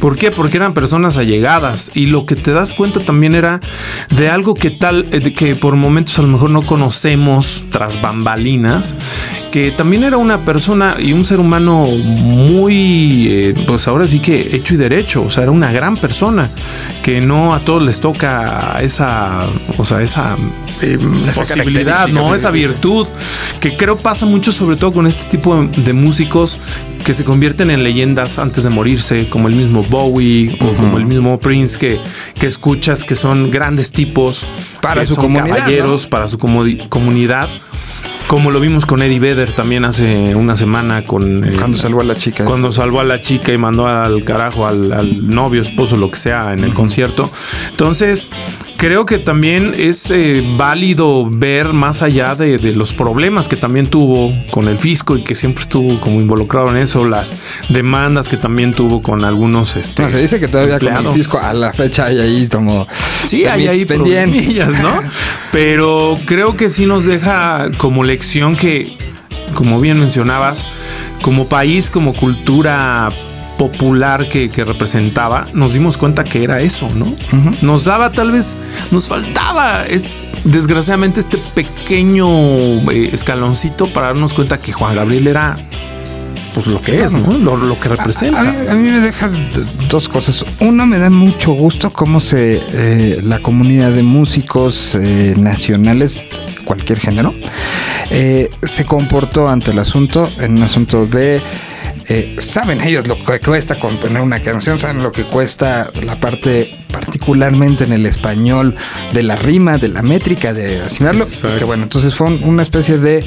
¿Por 0.00 0.16
qué? 0.16 0.30
Porque 0.30 0.58
eran 0.58 0.74
personas 0.74 1.16
allegadas 1.16 1.90
y 1.94 2.06
lo 2.06 2.26
que 2.26 2.36
te 2.36 2.52
das 2.52 2.72
cuenta 2.72 3.00
también 3.00 3.34
era 3.34 3.60
de 4.10 4.28
algo 4.28 4.54
que 4.54 4.70
tal, 4.70 5.06
eh, 5.12 5.32
que 5.32 5.54
por 5.54 5.76
momentos 5.76 6.18
a 6.18 6.22
lo 6.22 6.28
mejor 6.28 6.50
no 6.50 6.62
conocemos 6.62 7.64
tras 7.70 8.00
bambalinas, 8.00 8.94
que 9.50 9.70
también 9.70 10.04
era 10.04 10.18
una 10.18 10.38
persona 10.38 10.96
y 10.98 11.12
un 11.12 11.24
ser 11.24 11.40
humano 11.40 11.86
muy, 11.86 13.26
eh, 13.28 13.54
pues 13.66 13.88
ahora 13.88 14.06
sí 14.06 14.20
que 14.20 14.54
hecho 14.54 14.74
y 14.74 14.76
derecho, 14.76 15.22
o 15.22 15.30
sea, 15.30 15.44
era 15.44 15.52
una 15.52 15.72
gran 15.72 15.96
persona 15.96 16.50
que 17.02 17.20
no 17.20 17.54
a 17.54 17.60
todos 17.60 17.82
les 17.82 18.00
toca 18.00 18.78
esa, 18.82 19.46
o 19.78 19.84
sea, 19.84 20.02
esa, 20.02 20.36
eh, 20.82 20.98
posibilidad, 21.34 22.08
¿no? 22.08 22.34
Esa 22.34 22.50
virtud 22.50 23.06
que 23.60 23.76
creo 23.76 23.96
pasa 23.96 24.26
mucho 24.26 24.52
sobre 24.52 24.76
todo 24.76 24.92
con 24.92 25.06
este 25.06 25.24
tipo 25.36 25.66
de 25.74 25.92
músicos 25.94 26.58
que 27.04 27.14
se 27.14 27.24
convierten 27.24 27.70
en 27.70 27.84
leyendas 27.84 28.38
antes 28.38 28.64
de 28.64 28.70
morirse, 28.70 29.28
como 29.28 29.48
el 29.48 29.54
mismo 29.54 29.82
Bowie 29.84 30.56
o 30.60 30.72
como 30.74 30.98
el 30.98 31.06
mismo 31.06 31.38
Prince 31.38 31.78
que, 31.78 31.98
que 32.38 32.46
escuchas 32.46 33.04
que 33.04 33.14
son 33.14 33.50
grandes 33.50 33.92
tipos, 33.92 34.44
para 34.80 35.06
su 35.06 35.16
comunidad, 35.16 35.56
caballeros, 35.56 36.06
para 36.06 36.28
su 36.28 36.38
comunidad. 36.38 37.48
Como 38.26 38.50
lo 38.50 38.58
vimos 38.58 38.86
con 38.86 39.02
Eddie 39.02 39.20
Vedder 39.20 39.52
también 39.52 39.84
hace 39.84 40.34
una 40.34 40.56
semana 40.56 41.02
con... 41.02 41.44
Eh, 41.44 41.56
cuando 41.56 41.78
salvó 41.78 42.00
a 42.00 42.04
la 42.04 42.16
chica. 42.16 42.44
Cuando 42.44 42.72
salvó 42.72 42.98
a 42.98 43.04
la 43.04 43.22
chica 43.22 43.52
y 43.52 43.58
mandó 43.58 43.86
al 43.86 44.24
carajo 44.24 44.66
al, 44.66 45.28
novio, 45.28 45.60
esposo, 45.62 45.96
lo 45.96 46.10
que 46.10 46.16
sea 46.16 46.52
en 46.52 46.64
el 46.64 46.74
concierto. 46.74 47.30
Entonces, 47.70 48.30
creo 48.76 49.06
que 49.06 49.18
también 49.18 49.74
es 49.76 50.10
eh, 50.10 50.42
válido 50.56 51.28
ver 51.28 51.72
más 51.72 52.02
allá 52.02 52.34
de, 52.34 52.58
los 52.74 52.92
problemas 52.92 53.48
que 53.48 53.56
también 53.56 53.86
tuvo 53.88 54.34
con 54.50 54.68
el 54.68 54.78
fisco 54.78 55.16
y 55.16 55.22
que 55.22 55.34
siempre 55.34 55.62
estuvo 55.62 56.00
como 56.00 56.20
involucrado 56.20 56.70
en 56.70 56.76
eso, 56.76 57.06
las 57.06 57.38
demandas 57.68 58.28
que 58.28 58.36
también 58.36 58.74
tuvo 58.74 59.02
con 59.02 59.24
algunos. 59.24 59.76
Este, 59.76 60.10
se 60.10 60.20
dice 60.20 60.40
que 60.40 60.48
todavía 60.48 60.78
con 60.78 61.06
el 61.06 61.12
fisco 61.12 61.38
a 61.38 61.52
la 61.52 61.72
fecha 61.72 62.06
hay 62.06 62.20
ahí 62.20 62.48
como. 62.48 62.86
Sí, 63.26 63.46
hay 63.46 63.66
ahí 63.68 63.84
pendientes, 63.84 64.58
¿no? 64.82 65.00
Pero 65.52 66.18
creo 66.26 66.56
que 66.56 66.70
sí 66.70 66.86
nos 66.86 67.04
deja 67.04 67.70
como 67.78 68.04
lección 68.04 68.56
que, 68.56 68.96
como 69.54 69.80
bien 69.80 69.98
mencionabas, 69.98 70.68
como 71.22 71.48
país, 71.48 71.88
como 71.88 72.12
cultura 72.12 73.08
popular 73.56 74.28
que, 74.28 74.48
representaba, 74.64 75.46
nos 75.52 75.72
dimos 75.72 75.98
cuenta 75.98 76.24
que 76.24 76.44
era 76.44 76.60
eso, 76.60 76.88
¿no? 76.94 77.14
Nos 77.62 77.84
daba 77.84 78.12
tal 78.12 78.32
vez, 78.32 78.56
nos 78.90 79.08
faltaba 79.08 79.86
es, 79.86 80.06
desgraciadamente 80.44 81.20
este 81.20 81.38
pequeño 81.54 82.28
eh, 82.90 83.10
escaloncito 83.12 83.86
para 83.86 84.08
darnos 84.08 84.34
cuenta 84.34 84.58
que 84.58 84.72
Juan 84.72 84.94
Gabriel 84.94 85.26
era 85.26 85.56
pues 86.54 86.68
lo 86.68 86.80
que 86.80 87.02
es, 87.02 87.12
¿no? 87.12 87.56
Lo, 87.56 87.78
que 87.78 87.90
representa. 87.90 88.40
A, 88.40 88.74
mí 88.74 88.90
me 88.90 89.00
deja 89.00 89.30
dos 89.90 90.08
cosas. 90.08 90.42
Uno, 90.60 90.86
me 90.86 90.98
da 90.98 91.10
mucho 91.10 91.52
gusto 91.52 91.92
cómo 91.92 92.18
se 92.18 92.62
eh, 92.72 93.20
la 93.22 93.40
comunidad 93.40 93.92
de 93.92 94.02
músicos 94.02 94.94
eh, 94.94 95.34
nacionales, 95.36 96.24
cualquier 96.64 96.98
género, 96.98 97.34
se 98.08 98.86
comportó 98.86 99.48
ante 99.48 99.72
el 99.72 99.78
asunto, 99.78 100.30
en 100.40 100.56
un 100.56 100.62
asunto 100.62 101.06
de 101.06 101.42
eh, 102.08 102.36
saben 102.40 102.80
ellos 102.82 103.08
lo 103.08 103.18
que 103.18 103.40
cuesta 103.40 103.78
componer 103.78 104.22
una 104.22 104.40
canción, 104.40 104.78
saben 104.78 105.02
lo 105.02 105.12
que 105.12 105.24
cuesta 105.24 105.90
la 106.02 106.18
parte 106.20 106.78
particularmente 106.92 107.84
en 107.84 107.92
el 107.92 108.06
español 108.06 108.74
de 109.12 109.22
la 109.22 109.36
rima, 109.36 109.78
de 109.78 109.88
la 109.88 110.02
métrica, 110.02 110.54
de 110.54 110.80
asimilarlo. 110.80 111.24
que 111.58 111.64
bueno, 111.64 111.82
entonces 111.82 112.14
fue 112.14 112.28
una 112.28 112.62
especie 112.62 112.98
de 112.98 113.24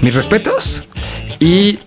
mis 0.00 0.14
respetos 0.14 0.84
y 1.38 1.78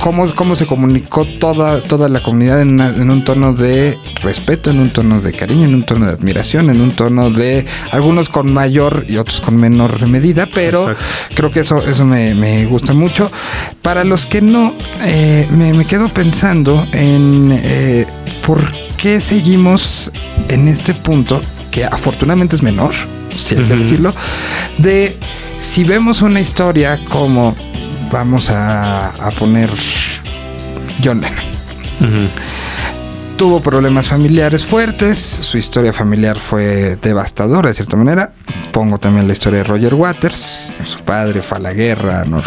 cómo, 0.00 0.32
cómo 0.34 0.54
se 0.54 0.66
comunicó 0.66 1.24
toda, 1.24 1.80
toda 1.82 2.08
la 2.08 2.22
comunidad 2.22 2.60
en, 2.60 2.80
un 2.80 3.24
tono 3.24 3.52
de 3.52 3.98
respeto, 4.22 4.70
en 4.70 4.80
un 4.80 4.90
tono 4.90 5.20
de 5.20 5.32
cariño, 5.32 5.66
en 5.66 5.74
un 5.74 5.84
tono 5.84 6.06
de 6.06 6.12
admiración, 6.12 6.70
en 6.70 6.80
un 6.80 6.92
tono 6.92 7.30
de 7.30 7.66
algunos 7.92 8.28
con 8.28 8.52
mayor 8.52 9.04
y 9.08 9.16
otros 9.16 9.40
con 9.40 9.56
menor 9.56 10.06
medida, 10.08 10.48
pero 10.52 10.94
creo 11.34 11.50
que 11.50 11.60
eso, 11.60 11.82
eso 11.82 12.04
me, 12.04 12.66
gusta 12.66 12.92
mucho. 12.92 13.30
Para 13.82 14.04
los 14.04 14.26
que 14.26 14.40
no, 14.40 14.74
eh, 15.02 15.46
me, 15.50 15.84
quedo 15.84 16.08
pensando 16.08 16.86
en 16.92 17.50
eh, 17.52 18.06
por 18.46 18.60
qué 18.96 19.20
seguimos 19.20 20.10
en 20.48 20.68
este 20.68 20.94
punto, 20.94 21.40
que 21.70 21.84
afortunadamente 21.84 22.56
es 22.56 22.62
menor, 22.62 22.94
si 23.36 23.56
hay 23.56 23.64
que 23.64 23.76
decirlo, 23.76 24.14
de 24.78 25.16
si 25.58 25.84
vemos 25.84 26.22
una 26.22 26.40
historia 26.40 27.00
como 27.08 27.56
vamos 28.10 28.50
a, 28.50 29.12
poner 29.38 29.70
John 31.02 31.20
Lennon. 31.20 32.30
Tuvo 33.36 33.60
problemas 33.60 34.08
familiares 34.08 34.64
fuertes, 34.64 35.18
su 35.18 35.58
historia 35.58 35.92
familiar 35.92 36.38
fue 36.38 36.96
devastadora 36.96 37.68
de 37.68 37.74
cierta 37.74 37.96
manera. 37.96 38.32
Pongo 38.72 38.98
también 38.98 39.26
la 39.26 39.34
historia 39.34 39.58
de 39.58 39.64
Roger 39.64 39.94
Waters, 39.94 40.72
su 40.84 41.00
padre 41.00 41.42
fue 41.42 41.58
a 41.58 41.60
la 41.60 41.72
guerra, 41.74 42.24
no 42.24 42.38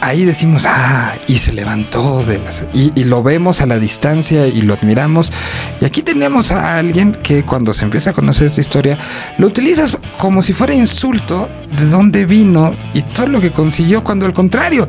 ahí 0.00 0.24
decimos, 0.24 0.64
ah, 0.66 1.14
y 1.26 1.34
se 1.34 1.52
levantó 1.52 2.24
de 2.24 2.38
las, 2.38 2.66
y, 2.72 3.04
lo 3.04 3.22
vemos 3.22 3.60
a 3.60 3.66
la 3.66 3.78
distancia 3.78 4.46
y 4.46 4.62
lo 4.62 4.74
admiramos. 4.74 5.32
Y 5.80 5.84
aquí 5.84 6.02
tenemos 6.02 6.52
a 6.52 6.78
alguien 6.78 7.12
que 7.22 7.42
cuando 7.42 7.74
se 7.74 7.84
empieza 7.84 8.10
a 8.10 8.12
conocer 8.12 8.46
esta 8.46 8.60
historia, 8.60 8.98
lo 9.38 9.46
utilizas 9.46 9.96
como 10.18 10.42
si 10.42 10.52
fuera 10.52 10.74
insulto 10.74 11.48
de 11.76 11.86
dónde 11.86 12.26
vino 12.26 12.74
y 12.94 13.02
todo 13.02 13.28
lo 13.28 13.40
que 13.40 13.50
consiguió, 13.50 14.04
cuando 14.04 14.26
al 14.26 14.32
contrario, 14.32 14.88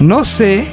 no 0.00 0.24
sé 0.24 0.66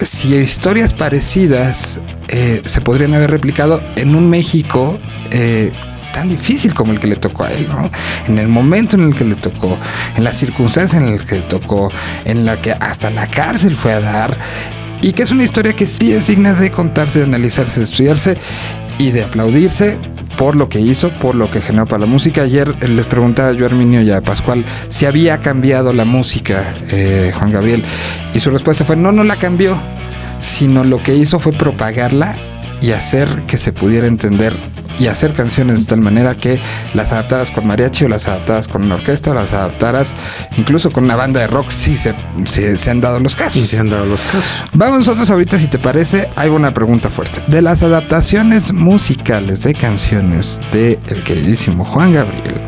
si 0.00 0.34
historias 0.34 0.92
parecidas 0.92 2.00
eh, 2.28 2.62
se 2.64 2.80
podrían 2.80 3.14
haber 3.14 3.30
replicado 3.30 3.80
en 3.96 4.14
un 4.14 4.28
México 4.28 4.98
eh, 5.30 5.72
tan 6.14 6.28
difícil 6.28 6.72
como 6.72 6.92
el 6.92 7.00
que 7.00 7.08
le 7.08 7.16
tocó 7.16 7.44
a 7.44 7.52
él, 7.52 7.66
¿no? 7.68 7.90
En 8.28 8.38
el 8.38 8.48
momento 8.48 8.96
en 8.96 9.02
el 9.02 9.14
que 9.14 9.24
le 9.24 9.34
tocó, 9.34 9.76
en 10.16 10.24
las 10.24 10.36
circunstancias 10.36 11.02
en 11.02 11.10
las 11.10 11.22
que 11.22 11.36
le 11.36 11.42
tocó, 11.42 11.90
en 12.24 12.46
la 12.46 12.60
que 12.60 12.72
hasta 12.72 13.10
la 13.10 13.26
cárcel 13.26 13.76
fue 13.76 13.92
a 13.92 14.00
dar, 14.00 14.38
y 15.02 15.12
que 15.12 15.24
es 15.24 15.32
una 15.32 15.44
historia 15.44 15.74
que 15.74 15.86
sí 15.86 16.12
es 16.12 16.28
digna 16.28 16.54
de 16.54 16.70
contarse, 16.70 17.18
de 17.18 17.24
analizarse, 17.26 17.80
de 17.80 17.84
estudiarse 17.84 18.38
y 18.98 19.10
de 19.10 19.24
aplaudirse 19.24 19.98
por 20.38 20.56
lo 20.56 20.68
que 20.68 20.80
hizo, 20.80 21.12
por 21.18 21.34
lo 21.34 21.50
que 21.50 21.60
generó 21.60 21.86
para 21.86 22.00
la 22.00 22.06
música. 22.06 22.42
Ayer 22.42 22.74
les 22.88 23.06
preguntaba 23.06 23.52
yo 23.52 23.64
a 23.64 23.68
Arminio 23.68 24.00
y 24.00 24.10
a 24.10 24.22
Pascual 24.22 24.64
si 24.88 25.04
había 25.06 25.40
cambiado 25.40 25.92
la 25.92 26.04
música 26.04 26.76
eh, 26.90 27.32
Juan 27.34 27.50
Gabriel 27.50 27.84
y 28.32 28.40
su 28.40 28.50
respuesta 28.50 28.84
fue 28.84 28.96
no, 28.96 29.12
no 29.12 29.24
la 29.24 29.36
cambió, 29.36 29.80
sino 30.40 30.84
lo 30.84 31.02
que 31.02 31.14
hizo 31.14 31.38
fue 31.38 31.52
propagarla 31.52 32.36
y 32.80 32.92
hacer 32.92 33.42
que 33.46 33.56
se 33.56 33.72
pudiera 33.72 34.06
entender 34.06 34.73
y 34.98 35.06
hacer 35.06 35.32
canciones 35.32 35.80
de 35.80 35.86
tal 35.86 36.00
manera 36.00 36.34
que 36.34 36.60
las 36.94 37.12
adaptaras 37.12 37.50
con 37.50 37.66
mariachi 37.66 38.04
o 38.04 38.08
las 38.08 38.28
adaptaras 38.28 38.68
con 38.68 38.82
una 38.82 38.96
orquesta 38.96 39.30
o 39.30 39.34
las 39.34 39.52
adaptaras 39.52 40.14
incluso 40.56 40.92
con 40.92 41.04
una 41.04 41.16
banda 41.16 41.40
de 41.40 41.46
rock, 41.46 41.70
sí 41.70 41.96
se, 41.96 42.14
se, 42.46 42.90
han 42.90 43.00
dado 43.00 43.20
los 43.20 43.36
casos. 43.36 43.54
Sí 43.54 43.66
se 43.66 43.78
han 43.78 43.90
dado 43.90 44.06
los 44.06 44.22
casos. 44.22 44.62
Vamos 44.72 44.98
nosotros 44.98 45.28
ahorita, 45.30 45.58
si 45.58 45.68
te 45.68 45.78
parece, 45.78 46.28
hay 46.36 46.48
una 46.48 46.72
pregunta 46.72 47.10
fuerte. 47.10 47.42
De 47.46 47.62
las 47.62 47.82
adaptaciones 47.82 48.72
musicales 48.72 49.62
de 49.62 49.74
canciones 49.74 50.60
de 50.72 50.98
el 51.08 51.22
queridísimo 51.24 51.84
Juan 51.84 52.12
Gabriel, 52.12 52.60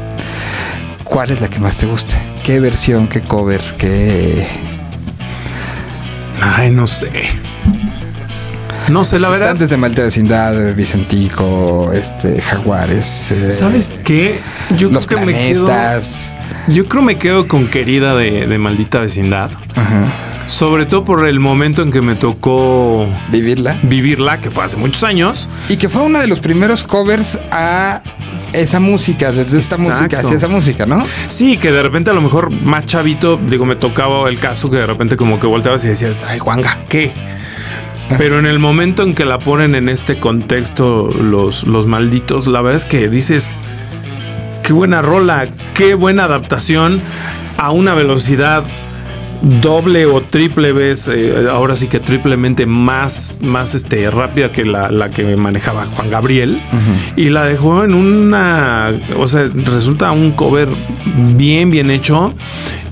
¿cuál 1.05 1.31
es 1.31 1.41
la 1.41 1.49
que 1.49 1.61
más 1.61 1.77
te 1.77 1.87
gusta? 1.87 2.17
¿Qué 2.45 2.61
versión, 2.61 3.09
qué 3.09 3.23
cover, 3.23 3.63
qué... 3.79 4.47
Ay, 6.41 6.71
no 6.71 6.87
sé. 6.87 7.11
No 8.89 9.03
sé, 9.03 9.19
la 9.19 9.29
verdad. 9.29 9.51
Antes 9.51 9.71
de 9.71 9.77
Malta 9.77 10.03
Vecindad, 10.03 10.75
Vicentico, 10.75 11.93
este, 11.93 12.41
Jaguares. 12.41 13.33
Eh, 13.33 13.51
¿Sabes 13.51 13.97
qué? 14.05 14.41
Yo 14.77 14.91
los 14.91 15.07
creo 15.07 15.21
que 15.21 15.27
me 15.27 15.33
quedo. 15.33 15.69
Yo 16.69 16.89
creo 16.89 17.03
me 17.03 17.19
quedo 17.19 17.49
con 17.49 17.69
Querida 17.69 18.15
de, 18.15 18.59
Maldita 18.59 19.01
Vecindad. 19.01 19.51
Ajá. 19.75 20.05
Sobre 20.47 20.87
todo 20.87 21.05
por 21.05 21.27
el 21.27 21.41
momento 21.41 21.83
en 21.83 21.91
que 21.91 22.01
me 22.01 22.15
tocó 22.15 23.09
Vivirla. 23.33 23.77
vivirla, 23.83 24.41
que 24.41 24.53
fue 24.53 24.65
hace 24.65 24.77
muchos 24.77 25.03
años. 25.03 25.49
Y 25.69 25.77
que 25.77 25.89
fue 25.89 26.03
uno 26.03 26.21
de 26.21 26.29
los 26.29 26.39
primeros 26.39 26.85
covers 26.85 27.41
a 27.51 28.01
esa 28.53 28.79
música, 28.79 29.33
desde 29.33 29.59
esta 29.59 29.77
música 29.77 30.21
hacia 30.21 30.37
esa 30.37 30.47
música, 30.47 30.87
¿no? 30.87 31.05
Sí, 31.27 31.57
que 31.57 31.73
de 31.73 31.83
repente 31.83 32.11
a 32.11 32.15
lo 32.15 32.21
mejor 32.21 32.51
más 32.51 32.87
chavito, 32.87 33.37
digo, 33.37 33.67
me 33.67 33.75
tocaba 33.75 34.29
el 34.29 34.39
caso 34.39 34.71
que 34.71 34.77
de 34.77 34.87
repente 34.87 35.17
como 35.17 35.41
que 35.41 35.49
volteabas 35.49 35.85
y 35.85 35.89
decías, 35.89 36.23
ay, 36.27 36.39
Juanga, 36.39 36.79
¿qué? 36.89 37.13
Pero 38.19 38.39
en 38.39 38.47
el 38.47 38.59
momento 38.59 39.03
en 39.03 39.15
que 39.15 39.25
la 39.25 39.39
ponen 39.39 39.75
en 39.75 39.89
este 39.89 40.19
contexto 40.19 41.09
los, 41.09 41.65
los 41.65 41.87
malditos, 41.87 42.47
la 42.47 42.63
verdad 42.63 42.77
es 42.77 42.85
que 42.85 43.09
dices, 43.09 43.55
qué 44.63 44.73
buena 44.73 45.03
rola, 45.03 45.49
qué 45.75 45.95
buena 45.95 46.25
adaptación 46.25 47.01
a 47.57 47.71
una 47.71 47.95
velocidad 47.95 48.65
doble 49.43 50.07
o 50.07 50.23
triple 50.23 50.73
vez, 50.73 51.09
eh, 51.09 51.47
ahora 51.51 51.77
sí 51.77 51.89
que 51.89 52.01
triplemente 52.01 52.67
más, 52.67 53.41
más 53.43 53.75
este, 53.75 54.11
rápida 54.11 54.51
que 54.53 54.65
la, 54.65 54.91
la 54.91 55.11
que 55.11 55.37
manejaba 55.37 55.87
Juan 55.87 56.11
Gabriel. 56.11 56.61
Y 57.17 57.29
la 57.31 57.45
dejó 57.45 57.85
en 57.85 57.95
una, 57.95 58.93
o 59.17 59.27
sea, 59.27 59.47
resulta 59.55 60.11
un 60.13 60.33
cover 60.33 60.69
bien, 61.37 61.71
bien 61.71 61.91
hecho. 61.91 62.35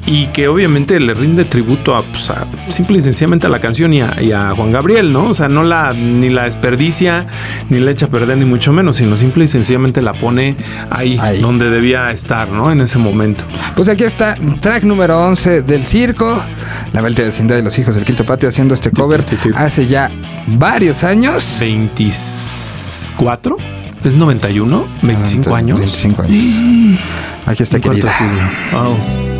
Y 0.06 0.26
que 0.28 0.48
obviamente 0.48 1.00
le 1.00 1.14
rinde 1.14 1.46
tributo 1.46 1.96
a, 1.96 2.04
pues, 2.06 2.28
a- 2.28 2.46
simple 2.68 2.98
y 2.98 3.00
sencillamente 3.00 3.46
a 3.46 3.50
la 3.50 3.58
canción 3.58 3.90
y 3.94 4.02
a, 4.02 4.20
y 4.20 4.32
a 4.32 4.50
Juan 4.54 4.70
Gabriel, 4.70 5.10
¿no? 5.12 5.28
O 5.28 5.34
sea, 5.34 5.48
no 5.48 5.62
la 5.62 5.94
ni 5.94 6.28
la 6.28 6.44
desperdicia, 6.44 7.26
ni 7.70 7.80
la 7.80 7.90
echa 7.90 8.04
a 8.06 8.08
perder, 8.10 8.36
ni 8.36 8.44
mucho 8.44 8.70
menos, 8.72 8.96
sino 8.96 9.16
simple 9.16 9.44
y 9.44 9.48
sencillamente 9.48 10.02
la 10.02 10.12
pone 10.12 10.56
ahí, 10.90 11.18
Ahí. 11.22 11.40
donde 11.40 11.70
debía 11.70 12.10
estar, 12.10 12.50
¿no? 12.50 12.70
En 12.70 12.82
ese 12.82 12.98
momento. 12.98 13.44
Pues 13.76 13.88
aquí 13.88 14.04
está, 14.04 14.36
track 14.60 14.82
número 14.84 15.18
11 15.26 15.62
del 15.62 15.86
circo, 15.86 16.38
La 16.92 17.00
Vuelta 17.00 17.22
de 17.22 17.28
Vecindad 17.28 17.56
de 17.56 17.62
los 17.62 17.78
Hijos 17.78 17.94
del 17.94 18.04
Quinto 18.04 18.26
Patio 18.26 18.50
haciendo 18.50 18.74
este 18.74 18.90
cover 18.90 19.24
hace 19.56 19.86
ya 19.86 20.10
varios 20.46 21.02
años. 21.02 21.56
24, 21.60 23.56
es 24.04 24.14
91, 24.16 24.86
25 25.00 25.54
años. 25.54 25.78
25 25.78 26.22
años. 26.22 27.00
Aquí 27.46 27.62
está, 27.62 27.80
querida. 27.80 28.12
siglo. 28.12 28.40
Wow. 28.72 29.33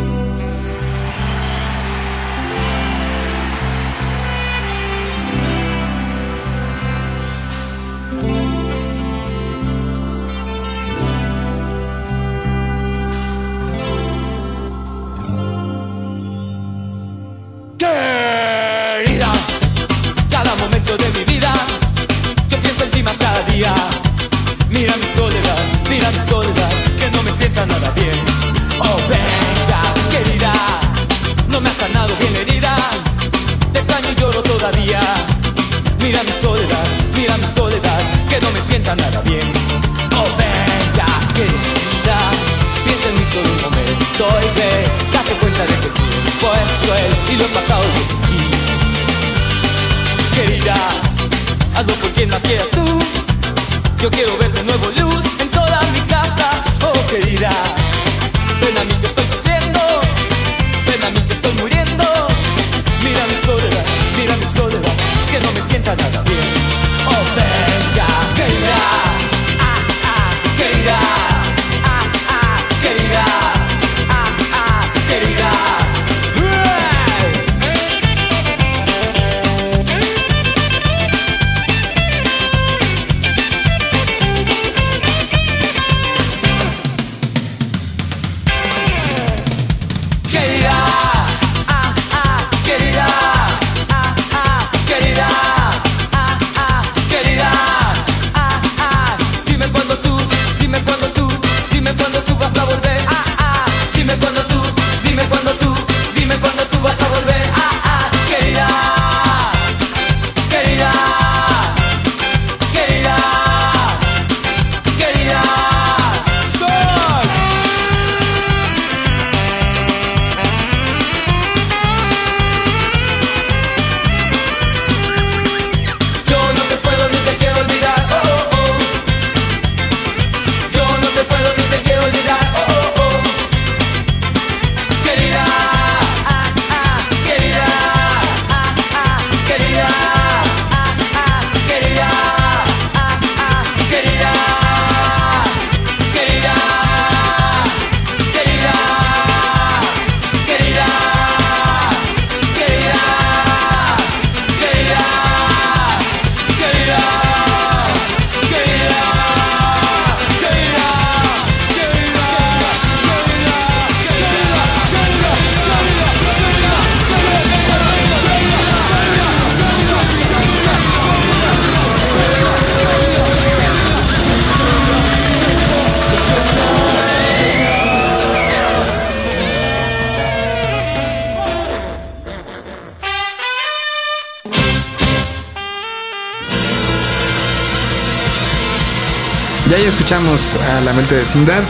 Escuchamos 190.05 190.57
a 190.57 190.81
La 190.81 190.91
Vuelta 190.93 191.15
de 191.15 191.21
Vecindad. 191.21 191.63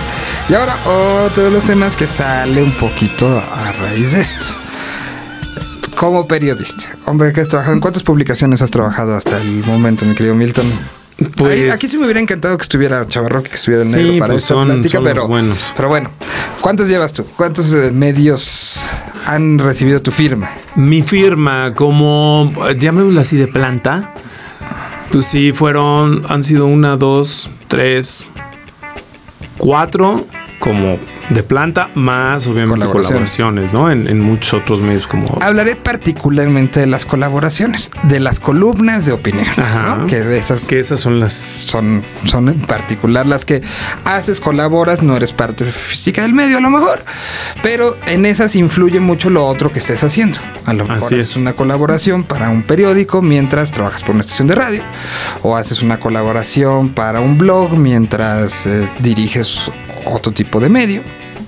Y 0.50 0.54
ahora 0.56 0.76
otro 1.26 1.46
de 1.46 1.52
los 1.52 1.64
temas 1.64 1.96
que 1.96 2.06
sale 2.06 2.62
un 2.62 2.72
poquito 2.74 3.26
a 3.30 3.72
raíz 3.82 4.12
de 4.12 4.20
esto. 4.20 4.46
Como 5.96 6.28
periodista, 6.28 6.84
hombre 7.06 7.32
que 7.32 7.40
has 7.40 7.48
trabajado, 7.48 7.76
¿en 7.76 7.80
cuántas 7.80 8.04
publicaciones 8.04 8.62
has 8.62 8.72
trabajado 8.72 9.16
hasta 9.16 9.40
el 9.40 9.64
momento, 9.64 10.04
mi 10.06 10.16
querido 10.16 10.36
Milton? 10.36 10.66
Pues- 11.38 11.72
aquí 11.72 11.88
sí 11.88 11.98
me 11.98 12.04
hubiera 12.04 12.20
encantado 12.20 12.58
que 12.58 12.64
estuviera 12.64 13.08
Chavarroque, 13.08 13.52
que 13.52 13.56
estuviera 13.56 13.86
en 13.86 13.90
Sí, 13.90 13.96
negro 14.00 14.20
para 14.20 14.34
pues 14.34 14.44
esta 14.44 14.54
son- 14.56 14.68
plática, 14.68 14.98
son 14.98 15.04
los 15.06 15.14
pero, 15.14 15.28
buenos. 15.30 15.58
pero 15.78 15.88
bueno, 15.88 16.10
¿cuántos 16.60 16.90
llevas 16.90 17.14
tú? 17.14 17.26
¿Cuántos 17.38 17.72
eh, 17.72 17.92
medios 17.94 18.82
han 19.28 19.60
recibido 19.60 20.02
tu 20.02 20.12
firma? 20.12 20.50
Mi 20.76 21.04
firma, 21.04 21.74
como 21.74 22.52
llamémosla 22.78 23.22
así 23.22 23.38
de 23.38 23.48
planta, 23.48 24.14
pues 25.10 25.26
sí, 25.26 25.54
fueron, 25.54 26.24
han 26.28 26.44
sido 26.44 26.66
una, 26.66 26.98
dos, 26.98 27.50
tres, 27.68 28.30
cuatro, 29.58 30.26
como 30.60 31.00
de 31.30 31.44
planta, 31.44 31.90
más 31.96 32.48
obviamente 32.48 32.86
colaboraciones, 32.86 33.74
¿no? 33.74 33.92
En, 33.92 34.08
en, 34.08 34.20
muchos 34.20 34.62
otros 34.62 34.82
medios 34.82 35.08
como... 35.08 35.40
Hablaré 35.42 35.76
particularmente 35.76 36.80
de 36.80 36.88
las 36.88 37.06
colaboraciones, 37.06 37.92
de 38.04 38.20
las 38.20 38.40
columnas 38.40 39.06
de 39.06 39.12
opinión, 39.12 39.48
¿no? 39.58 40.06
Que 40.08 40.38
esas... 40.38 40.66
Que 40.66 40.80
esas 40.80 41.00
son 41.00 41.20
las... 41.20 41.34
Son, 41.34 42.04
son 42.26 42.50
en 42.50 42.60
particular 42.62 43.26
las 43.26 43.46
que 43.46 43.62
haces, 44.04 44.40
colaboras, 44.40 45.02
no 45.02 45.16
eres 45.18 45.34
parte 45.34 45.66
física 45.66 46.22
del 46.22 46.34
medio 46.34 46.58
a 46.58 46.62
lo 46.62 46.70
mejor, 46.70 47.04
pero 47.64 47.98
en 48.06 48.26
esas 48.26 48.56
influye 48.56 49.00
mucho 49.00 49.30
lo 49.30 49.46
otro 49.46 49.72
que 49.72 49.80
estés 49.80 50.04
haciendo. 50.04 50.40
A 50.66 50.74
lo 50.74 50.86
mejor 50.86 51.14
es. 51.14 51.32
es 51.32 51.36
una 51.38 51.54
colaboración 51.54 52.24
para 52.24 52.50
un 52.50 52.64
periódico 52.64 53.22
mientras 53.22 53.72
trabajas 53.72 54.04
por 54.04 54.12
una 54.12 54.22
estación 54.22 54.48
de 54.48 54.56
radio, 54.56 54.84
o 55.42 55.56
haces 55.56 55.82
una 55.82 56.00
colaboración 56.00 56.90
para 56.90 57.20
un 57.20 57.38
blog 57.38 57.74
mientras 57.78 58.66
eh, 58.68 58.90
diriges 59.00 59.72
otro 60.06 60.32
tipo 60.32 60.60
de 60.60 60.70
medio, 60.70 61.04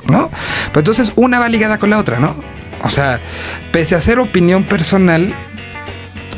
¿no? 0.06 0.30
Pero 0.67 0.80
entonces 0.80 1.12
una 1.15 1.39
va 1.39 1.50
ligada 1.50 1.78
con 1.80 1.89
la 1.89 1.98
otra, 1.98 2.20
¿no? 2.20 2.36
O 2.84 2.89
sea, 2.89 3.20
pese 3.72 3.96
a 3.96 4.02
ser 4.02 4.20
opinión 4.20 4.63
personal, 4.63 5.34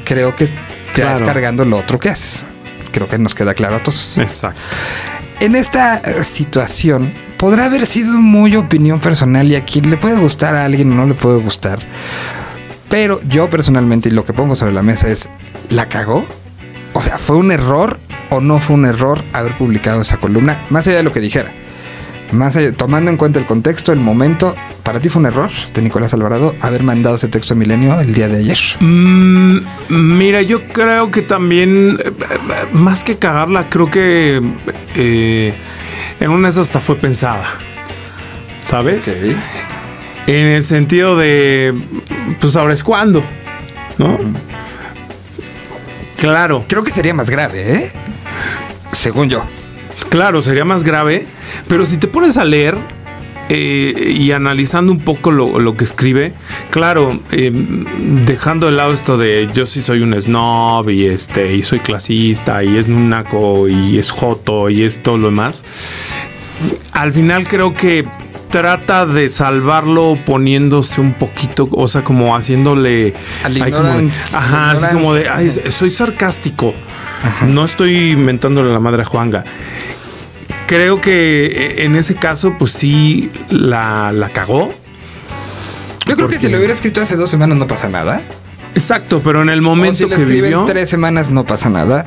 creo 0.05 0.35
que 0.35 0.49
te 0.93 1.03
vas 1.03 1.21
cargando 1.21 1.65
lo 1.65 1.77
otro 1.77 1.99
que 1.99 2.09
haces. 2.09 2.45
Creo 2.91 3.07
que 3.07 3.17
nos 3.17 3.35
queda 3.35 3.53
claro 3.53 3.75
a 3.75 3.83
todos. 3.83 4.17
Exacto. 4.17 4.59
En 5.39 5.55
esta 5.55 6.23
situación, 6.23 7.13
podrá 7.37 7.65
haber 7.65 7.85
sido 7.85 8.13
muy 8.13 8.55
opinión 8.55 8.99
personal 8.99 9.47
y 9.47 9.55
a 9.55 9.63
quien 9.63 9.89
le 9.89 9.97
puede 9.97 10.17
gustar 10.17 10.55
a 10.55 10.65
alguien 10.65 10.91
o 10.91 10.95
no 10.95 11.05
le 11.05 11.13
puede 11.13 11.39
gustar. 11.39 11.79
Pero 12.89 13.21
yo 13.29 13.49
personalmente, 13.49 14.09
y 14.09 14.11
lo 14.11 14.25
que 14.25 14.33
pongo 14.33 14.55
sobre 14.55 14.73
la 14.73 14.83
mesa 14.83 15.07
es, 15.07 15.29
¿la 15.69 15.87
cagó? 15.87 16.25
O 16.93 17.01
sea, 17.01 17.17
¿fue 17.17 17.37
un 17.37 17.51
error 17.51 17.99
o 18.31 18.41
no 18.41 18.59
fue 18.59 18.75
un 18.75 18.85
error 18.85 19.23
haber 19.31 19.55
publicado 19.57 20.01
esa 20.01 20.17
columna? 20.17 20.65
Más 20.69 20.87
allá 20.87 20.97
de 20.97 21.03
lo 21.03 21.13
que 21.13 21.21
dijera. 21.21 21.53
Más 22.31 22.57
tomando 22.77 23.09
en 23.09 23.17
cuenta 23.17 23.39
el 23.39 23.45
contexto, 23.45 23.91
el 23.91 23.99
momento, 23.99 24.55
¿para 24.83 24.99
ti 24.99 25.09
fue 25.09 25.21
un 25.21 25.25
error 25.25 25.49
de 25.73 25.81
Nicolás 25.81 26.13
Alvarado 26.13 26.55
haber 26.61 26.83
mandado 26.83 27.15
ese 27.15 27.27
texto 27.27 27.53
a 27.53 27.57
Milenio 27.57 27.99
el 27.99 28.13
día 28.13 28.27
de 28.27 28.37
ayer? 28.37 28.57
Mm, 28.79 29.59
mira, 29.89 30.41
yo 30.43 30.67
creo 30.67 31.09
que 31.09 31.23
también, 31.23 31.97
eh, 32.03 32.11
más 32.71 33.03
que 33.03 33.17
cagarla, 33.17 33.69
creo 33.69 33.89
que 33.89 34.41
eh, 34.95 35.53
en 36.19 36.29
una 36.29 36.47
de 36.47 36.51
esas 36.51 36.67
hasta 36.67 36.81
fue 36.81 36.97
pensada. 36.97 37.45
¿Sabes? 38.63 39.15
En 40.27 40.45
el 40.45 40.63
sentido 40.63 41.17
de, 41.17 41.73
pues 42.39 42.55
es 42.55 42.83
cuándo, 42.83 43.23
¿no? 43.97 44.19
Claro. 46.17 46.63
Creo 46.67 46.83
que 46.83 46.91
sería 46.91 47.15
más 47.15 47.31
grave, 47.31 47.73
¿eh? 47.73 47.91
Según 48.91 49.29
yo. 49.29 49.47
Claro, 50.09 50.41
sería 50.41 50.65
más 50.65 50.83
grave, 50.83 51.27
pero 51.67 51.85
si 51.85 51.97
te 51.97 52.07
pones 52.07 52.37
a 52.37 52.45
leer 52.45 52.77
eh, 53.49 54.13
y 54.15 54.31
analizando 54.31 54.91
un 54.91 54.99
poco 54.99 55.31
lo, 55.31 55.75
que 55.75 55.83
escribe, 55.83 56.33
claro, 56.69 57.19
eh, 57.31 57.51
dejando 58.25 58.67
de 58.67 58.73
lado 58.73 58.93
esto 58.93 59.17
de 59.17 59.49
yo 59.53 59.65
sí 59.65 59.81
soy 59.81 60.01
un 60.01 60.19
snob 60.19 60.89
y 60.89 61.05
este 61.05 61.55
y 61.55 61.63
soy 61.63 61.79
clasista 61.79 62.63
y 62.63 62.77
es 62.77 62.87
naco 62.89 63.67
y 63.67 63.97
es 63.97 64.11
joto 64.11 64.69
y 64.69 64.83
es 64.83 65.03
todo 65.03 65.17
lo 65.17 65.27
demás. 65.27 65.65
Al 66.91 67.11
final 67.11 67.47
creo 67.47 67.73
que 67.73 68.05
trata 68.49 69.05
de 69.05 69.29
salvarlo 69.29 70.17
poniéndose 70.25 71.01
un 71.01 71.13
poquito, 71.13 71.67
o 71.71 71.87
sea, 71.87 72.03
como 72.03 72.35
haciéndole. 72.35 73.13
ajá, 74.33 74.71
así 74.71 74.85
como 74.93 75.13
de, 75.13 75.29
ay, 75.29 75.49
soy 75.49 75.89
sarcástico. 75.89 76.73
No 77.47 77.65
estoy 77.65 78.11
inventándole 78.11 78.71
la 78.71 78.79
madre 78.79 79.01
a 79.01 79.05
Juanga 79.05 79.43
creo 80.69 81.01
que 81.01 81.47
eh, 81.47 81.85
en 81.85 81.95
ese 81.95 82.13
caso, 82.13 82.53
pues 82.59 82.71
sí, 82.71 83.31
la, 83.49 84.11
la 84.11 84.29
cagó. 84.29 84.69
Yo 86.05 86.15
creo 86.15 86.27
que 86.27 86.39
si 86.39 86.47
lo 86.47 86.57
hubiera 86.57 86.73
escrito 86.73 87.01
hace 87.01 87.15
dos 87.15 87.29
semanas 87.29 87.57
no 87.57 87.67
pasa 87.67 87.89
nada. 87.89 88.21
Exacto, 88.75 89.19
pero 89.23 89.41
en 89.41 89.49
el 89.49 89.63
momento 89.63 89.97
si 89.97 90.05
que 90.07 90.25
vivió... 90.25 90.65
tres 90.65 90.87
semanas 90.87 91.31
no 91.31 91.43
pasa 91.47 91.69
nada. 91.69 92.05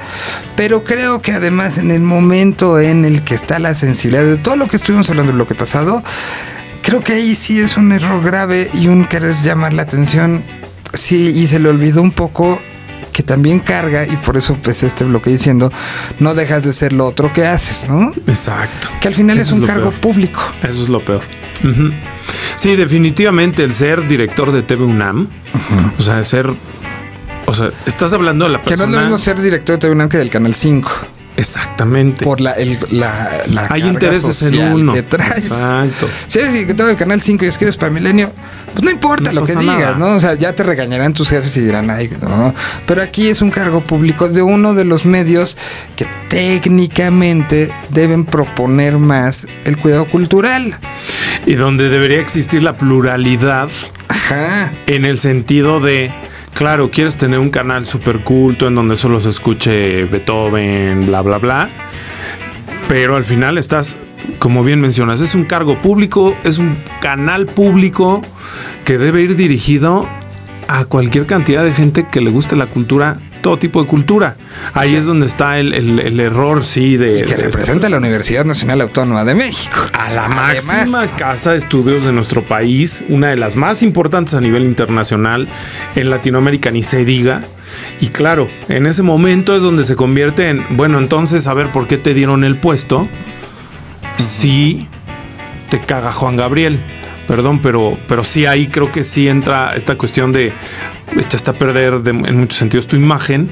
Pero 0.57 0.85
creo 0.85 1.21
que 1.21 1.33
además 1.33 1.77
en 1.79 1.91
el 1.91 2.03
momento 2.03 2.79
en 2.79 3.05
el 3.05 3.25
que 3.25 3.35
está 3.35 3.59
la 3.59 3.75
sensibilidad 3.75 4.25
de 4.25 4.37
todo 4.37 4.55
lo 4.55 4.69
que 4.69 4.77
estuvimos 4.77 5.11
hablando 5.11 5.33
en 5.33 5.39
lo 5.39 5.49
que 5.49 5.57
pasado, 5.57 6.05
creo 6.83 7.03
que 7.03 7.15
ahí 7.15 7.35
sí 7.35 7.59
es 7.59 7.77
un 7.77 7.91
error 7.91 8.23
grave 8.23 8.71
y 8.73 8.87
un 8.87 9.07
querer 9.07 9.35
llamar 9.43 9.73
la 9.73 9.83
atención. 9.83 10.45
Sí, 10.95 11.33
y 11.35 11.49
se 11.49 11.59
le 11.59 11.69
olvidó 11.69 12.01
un 12.01 12.13
poco 12.13 12.61
que 13.13 13.23
también 13.23 13.61
carga 13.61 14.07
y 14.07 14.17
por 14.17 14.37
eso 14.37 14.57
pues 14.63 14.83
este 14.83 15.05
bloque 15.05 15.31
diciendo 15.31 15.71
no 16.19 16.35
dejas 16.35 16.65
de 16.65 16.73
ser 16.73 16.93
lo 16.93 17.07
otro 17.07 17.33
que 17.33 17.47
haces, 17.47 17.89
¿no? 17.89 18.13
Exacto. 18.27 18.89
Que 19.01 19.09
al 19.09 19.15
final 19.15 19.39
es 19.39 19.53
un 19.53 19.67
cargo 19.67 19.91
público. 19.93 20.43
Eso 20.63 20.83
es 20.83 20.89
lo 20.89 21.05
peor. 21.05 21.23
Sí, 22.57 22.77
definitivamente 22.77 23.65
el 23.65 23.75
ser 23.75 24.07
director 24.07 24.53
de 24.53 24.63
TV 24.63 24.85
UNAM, 24.85 25.29
o 25.99 26.03
sea, 26.03 26.23
ser, 26.25 26.53
o 27.47 27.55
sea, 27.55 27.71
estás 27.87 28.13
hablando 28.13 28.47
de 28.47 28.53
la 28.53 28.63
persona... 28.63 28.77
Que 28.77 28.83
no 28.83 28.89
es 28.89 28.97
lo 28.97 29.01
mismo 29.03 29.19
ser 29.19 29.41
director 29.41 29.77
de 29.77 29.81
TV 29.81 29.93
UNAM 29.93 30.09
que 30.09 30.19
del 30.19 30.31
Canal 30.31 30.55
5. 30.55 30.91
Exactamente. 31.37 32.25
Por 32.25 32.41
la, 32.41 32.53
el, 32.53 32.79
la, 32.91 33.43
la 33.47 33.67
Hay 33.71 33.83
intereses 33.83 34.43
en 34.43 34.61
uno. 34.73 34.93
Que 34.93 35.03
traes. 35.03 35.47
Exacto. 35.47 36.09
Si 36.27 36.39
eres 36.39 36.67
que 36.67 36.75
tengo 36.75 36.91
el 36.91 36.97
canal 36.97 37.21
5 37.21 37.45
y 37.45 37.49
escribes 37.49 37.77
para 37.77 37.91
Milenio, 37.91 38.33
pues 38.73 38.85
no 38.85 38.91
importa 38.91 39.33
lo 39.33 39.45
que 39.45 39.55
digas, 39.57 39.99
¿no? 39.99 40.17
O 40.17 40.21
sea, 40.21 40.35
ya 40.35 40.55
te 40.55 40.63
regañarán 40.63 41.13
tus 41.13 41.29
jefes 41.29 41.57
y 41.57 41.61
dirán, 41.61 41.91
ay, 41.91 42.11
no. 42.21 42.55
Pero 42.87 43.03
aquí 43.03 43.29
es 43.29 43.43
un 43.43 43.51
cargo 43.51 43.85
público 43.85 44.29
de 44.29 44.43
uno 44.43 44.75
de 44.75 44.85
los 44.85 45.05
medios 45.05 45.59
que 45.97 46.07
técnicamente 46.29 47.73
deben 47.91 48.25
proponer 48.25 48.99
más 48.99 49.47
el 49.65 49.77
cuidado 49.77 50.07
cultural. 50.07 50.77
Y 51.47 51.55
donde 51.55 51.89
debería 51.89 52.21
existir 52.21 52.63
la 52.63 52.77
pluralidad. 52.77 53.69
Ajá. 54.09 54.73
En 54.87 55.05
el 55.05 55.19
sentido 55.19 55.81
de 55.81 56.13
Claro, 56.55 56.91
quieres 56.91 57.17
tener 57.17 57.39
un 57.39 57.51
canal 57.51 57.87
super 57.87 58.23
culto 58.23 58.69
en 58.69 58.75
donde 58.75 58.97
solo 58.97 59.21
se 59.21 59.31
escuche 59.31 60.05
Beethoven, 60.05 61.07
bla, 61.07 61.23
bla, 61.23 61.39
bla. 61.39 61.71
Pero 62.89 63.17
al 63.17 63.25
final 63.25 63.59
estás, 63.59 63.97
como 64.39 64.65
bien 64.65 64.81
mencionas, 64.81 65.21
es 65.21 65.35
un 65.35 65.45
cargo 65.45 65.81
público, 65.81 66.37
es 66.45 66.59
un 66.59 66.77
canal 67.01 67.47
público 67.47 68.23
que 68.85 68.99
debe 68.99 69.23
ir 69.23 69.37
dirigido 69.37 70.09
a 70.69 70.85
cualquier 70.85 71.27
cantidad 71.27 71.65
de 71.65 71.73
gente 71.73 72.07
que 72.11 72.21
le 72.21 72.31
guste 72.31 72.57
la 72.57 72.67
cultura 72.67 73.19
todo 73.43 73.59
tipo 73.59 73.83
de 73.83 73.89
cultura. 73.89 74.37
Ahí 74.73 74.95
es 74.95 75.05
donde 75.05 75.27
está 75.27 75.59
el, 75.59 76.21
error, 76.21 76.65
sí, 76.65 76.97
de... 76.97 77.25
que 77.25 77.37
representa 77.37 77.91
la 77.91 77.99
Universidad 77.99 78.47
Nacional 78.47 78.81
Autónoma 78.81 79.25
de 79.25 79.35
México. 79.35 79.77
A 79.93 80.11
la 80.11 80.29
máxima 80.29 81.07
casa 81.09 81.53
de 81.53 81.59
estudios 81.59 82.05
de 82.05 82.13
nuestro 82.13 82.47
país, 82.47 83.05
una 83.09 83.29
de 83.29 83.37
las 83.37 83.57
más 83.57 83.83
importantes 83.83 84.35
a 84.35 84.41
nivel 84.41 84.65
internacional, 84.65 85.49
en 85.95 86.09
Latinoamérica 86.09 86.71
ni 86.71 86.83
se 86.83 87.05
diga. 87.05 87.43
Y 88.01 88.09
claro, 88.09 88.49
en 88.69 88.87
ese 88.87 89.03
momento 89.03 89.57
es 89.57 89.63
donde 89.63 89.85
se 89.85 89.97
convierte 89.97 90.49
en, 90.49 90.65
bueno, 90.71 90.99
entonces 90.99 91.47
a 91.47 91.55
ver 91.55 91.73
por 91.73 91.87
qué 91.87 91.99
te 91.99 92.15
dieron 92.15 92.45
el 92.45 92.57
puesto 92.57 93.09
si 94.33 94.89
te 95.71 95.81
caga 95.81 96.13
Juan 96.13 96.37
Gabriel 96.37 96.79
perdón, 97.27 97.61
pero, 97.63 97.99
pero 98.09 98.25
sí 98.25 98.47
ahí 98.47 98.67
creo 98.67 98.91
que 98.93 99.05
sí 99.05 99.29
entra 99.29 99.75
esta 99.75 99.97
cuestión 99.97 100.33
de 100.33 100.53
echaste 101.19 101.51
a 101.51 101.55
perder 101.55 102.01
en 102.05 102.39
muchos 102.39 102.59
sentidos 102.59 102.87
tu 102.87 102.97
imagen. 102.97 103.49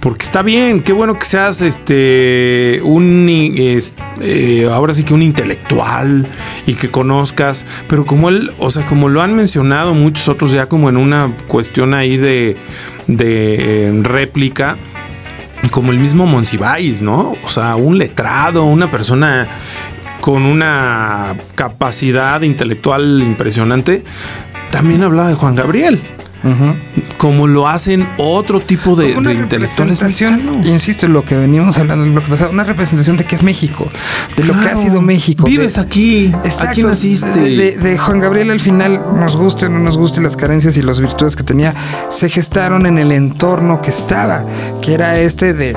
Porque 0.00 0.24
está 0.24 0.42
bien, 0.42 0.80
qué 0.80 0.92
bueno 0.92 1.18
que 1.18 1.24
seas 1.24 1.60
este 1.60 2.80
un 2.84 3.26
eh, 3.28 4.68
ahora 4.72 4.94
sí 4.94 5.02
que 5.02 5.12
un 5.12 5.22
intelectual 5.22 6.24
y 6.66 6.74
que 6.74 6.88
conozcas, 6.88 7.66
pero 7.88 8.06
como 8.06 8.28
él, 8.28 8.52
o 8.58 8.70
sea, 8.70 8.86
como 8.86 9.08
lo 9.08 9.22
han 9.22 9.34
mencionado 9.34 9.94
muchos 9.94 10.28
otros 10.28 10.52
ya 10.52 10.66
como 10.66 10.88
en 10.88 10.96
una 10.96 11.34
cuestión 11.48 11.94
ahí 11.94 12.16
de, 12.16 12.56
de 13.08 13.88
eh, 13.88 14.00
réplica, 14.04 14.78
como 15.70 15.92
el 15.92 15.98
mismo 15.98 16.26
Monsiváis, 16.26 17.02
¿no? 17.02 17.34
O 17.44 17.48
sea, 17.48 17.76
un 17.76 17.98
letrado, 17.98 18.64
una 18.64 18.90
persona 18.90 19.48
con 20.20 20.44
una 20.44 21.36
capacidad 21.54 22.42
intelectual 22.42 23.22
impresionante, 23.22 24.04
también 24.70 25.02
hablaba 25.02 25.28
de 25.28 25.34
Juan 25.34 25.54
Gabriel. 25.54 26.00
Como 27.16 27.46
lo 27.46 27.66
hacen 27.66 28.08
otro 28.18 28.60
tipo 28.60 28.94
de, 28.94 29.16
una 29.16 29.32
representación, 29.32 30.64
insisto 30.64 31.06
en 31.06 31.12
lo 31.12 31.24
que 31.24 31.36
venimos 31.36 31.76
hablando 31.78 32.06
lo 32.06 32.22
que 32.22 32.30
pasado, 32.30 32.50
una 32.52 32.64
representación 32.64 33.16
de 33.16 33.24
que 33.24 33.34
es 33.34 33.42
México, 33.42 33.88
de 34.36 34.44
lo 34.44 34.54
que 34.58 34.66
ha 34.66 34.76
sido 34.76 35.02
México. 35.02 35.44
Vives 35.44 35.78
aquí, 35.78 36.32
aquí 36.60 36.82
naciste. 36.82 37.40
De, 37.40 37.98
Juan 37.98 38.20
Gabriel 38.20 38.50
al 38.50 38.60
final, 38.60 39.02
nos 39.16 39.36
guste 39.36 39.66
o 39.66 39.68
no 39.68 39.80
nos 39.80 39.96
guste 39.96 40.20
las 40.20 40.36
carencias 40.36 40.76
y 40.76 40.82
las 40.82 41.00
virtudes 41.00 41.34
que 41.34 41.42
tenía, 41.42 41.74
se 42.10 42.28
gestaron 42.28 42.86
en 42.86 42.98
el 42.98 43.12
entorno 43.12 43.80
que 43.82 43.90
estaba, 43.90 44.44
que 44.80 44.94
era 44.94 45.18
este 45.18 45.54
de 45.54 45.76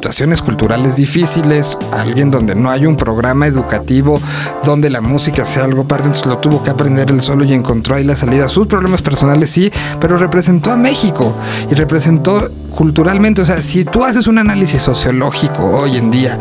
situaciones 0.00 0.40
culturales 0.40 0.96
difíciles, 0.96 1.76
alguien 1.92 2.30
donde 2.30 2.54
no 2.54 2.70
hay 2.70 2.86
un 2.86 2.96
programa 2.96 3.46
educativo 3.46 4.18
donde 4.64 4.88
la 4.88 5.02
música 5.02 5.44
sea 5.44 5.64
algo 5.64 5.86
parte, 5.86 6.04
entonces 6.04 6.26
lo 6.26 6.38
tuvo 6.38 6.62
que 6.62 6.70
aprender 6.70 7.10
él 7.10 7.20
solo 7.20 7.44
y 7.44 7.52
encontró 7.52 7.96
ahí 7.96 8.04
la 8.04 8.16
salida. 8.16 8.48
Sus 8.48 8.66
problemas 8.66 9.02
personales 9.02 9.50
sí, 9.50 9.70
pero 10.00 10.16
representó 10.16 10.72
a 10.72 10.78
México 10.78 11.34
y 11.70 11.74
representó 11.74 12.50
culturalmente, 12.70 13.42
o 13.42 13.44
sea, 13.44 13.62
si 13.62 13.84
tú 13.84 14.04
haces 14.04 14.26
un 14.26 14.38
análisis 14.38 14.80
sociológico 14.80 15.66
hoy 15.66 15.98
en 15.98 16.10
día 16.10 16.38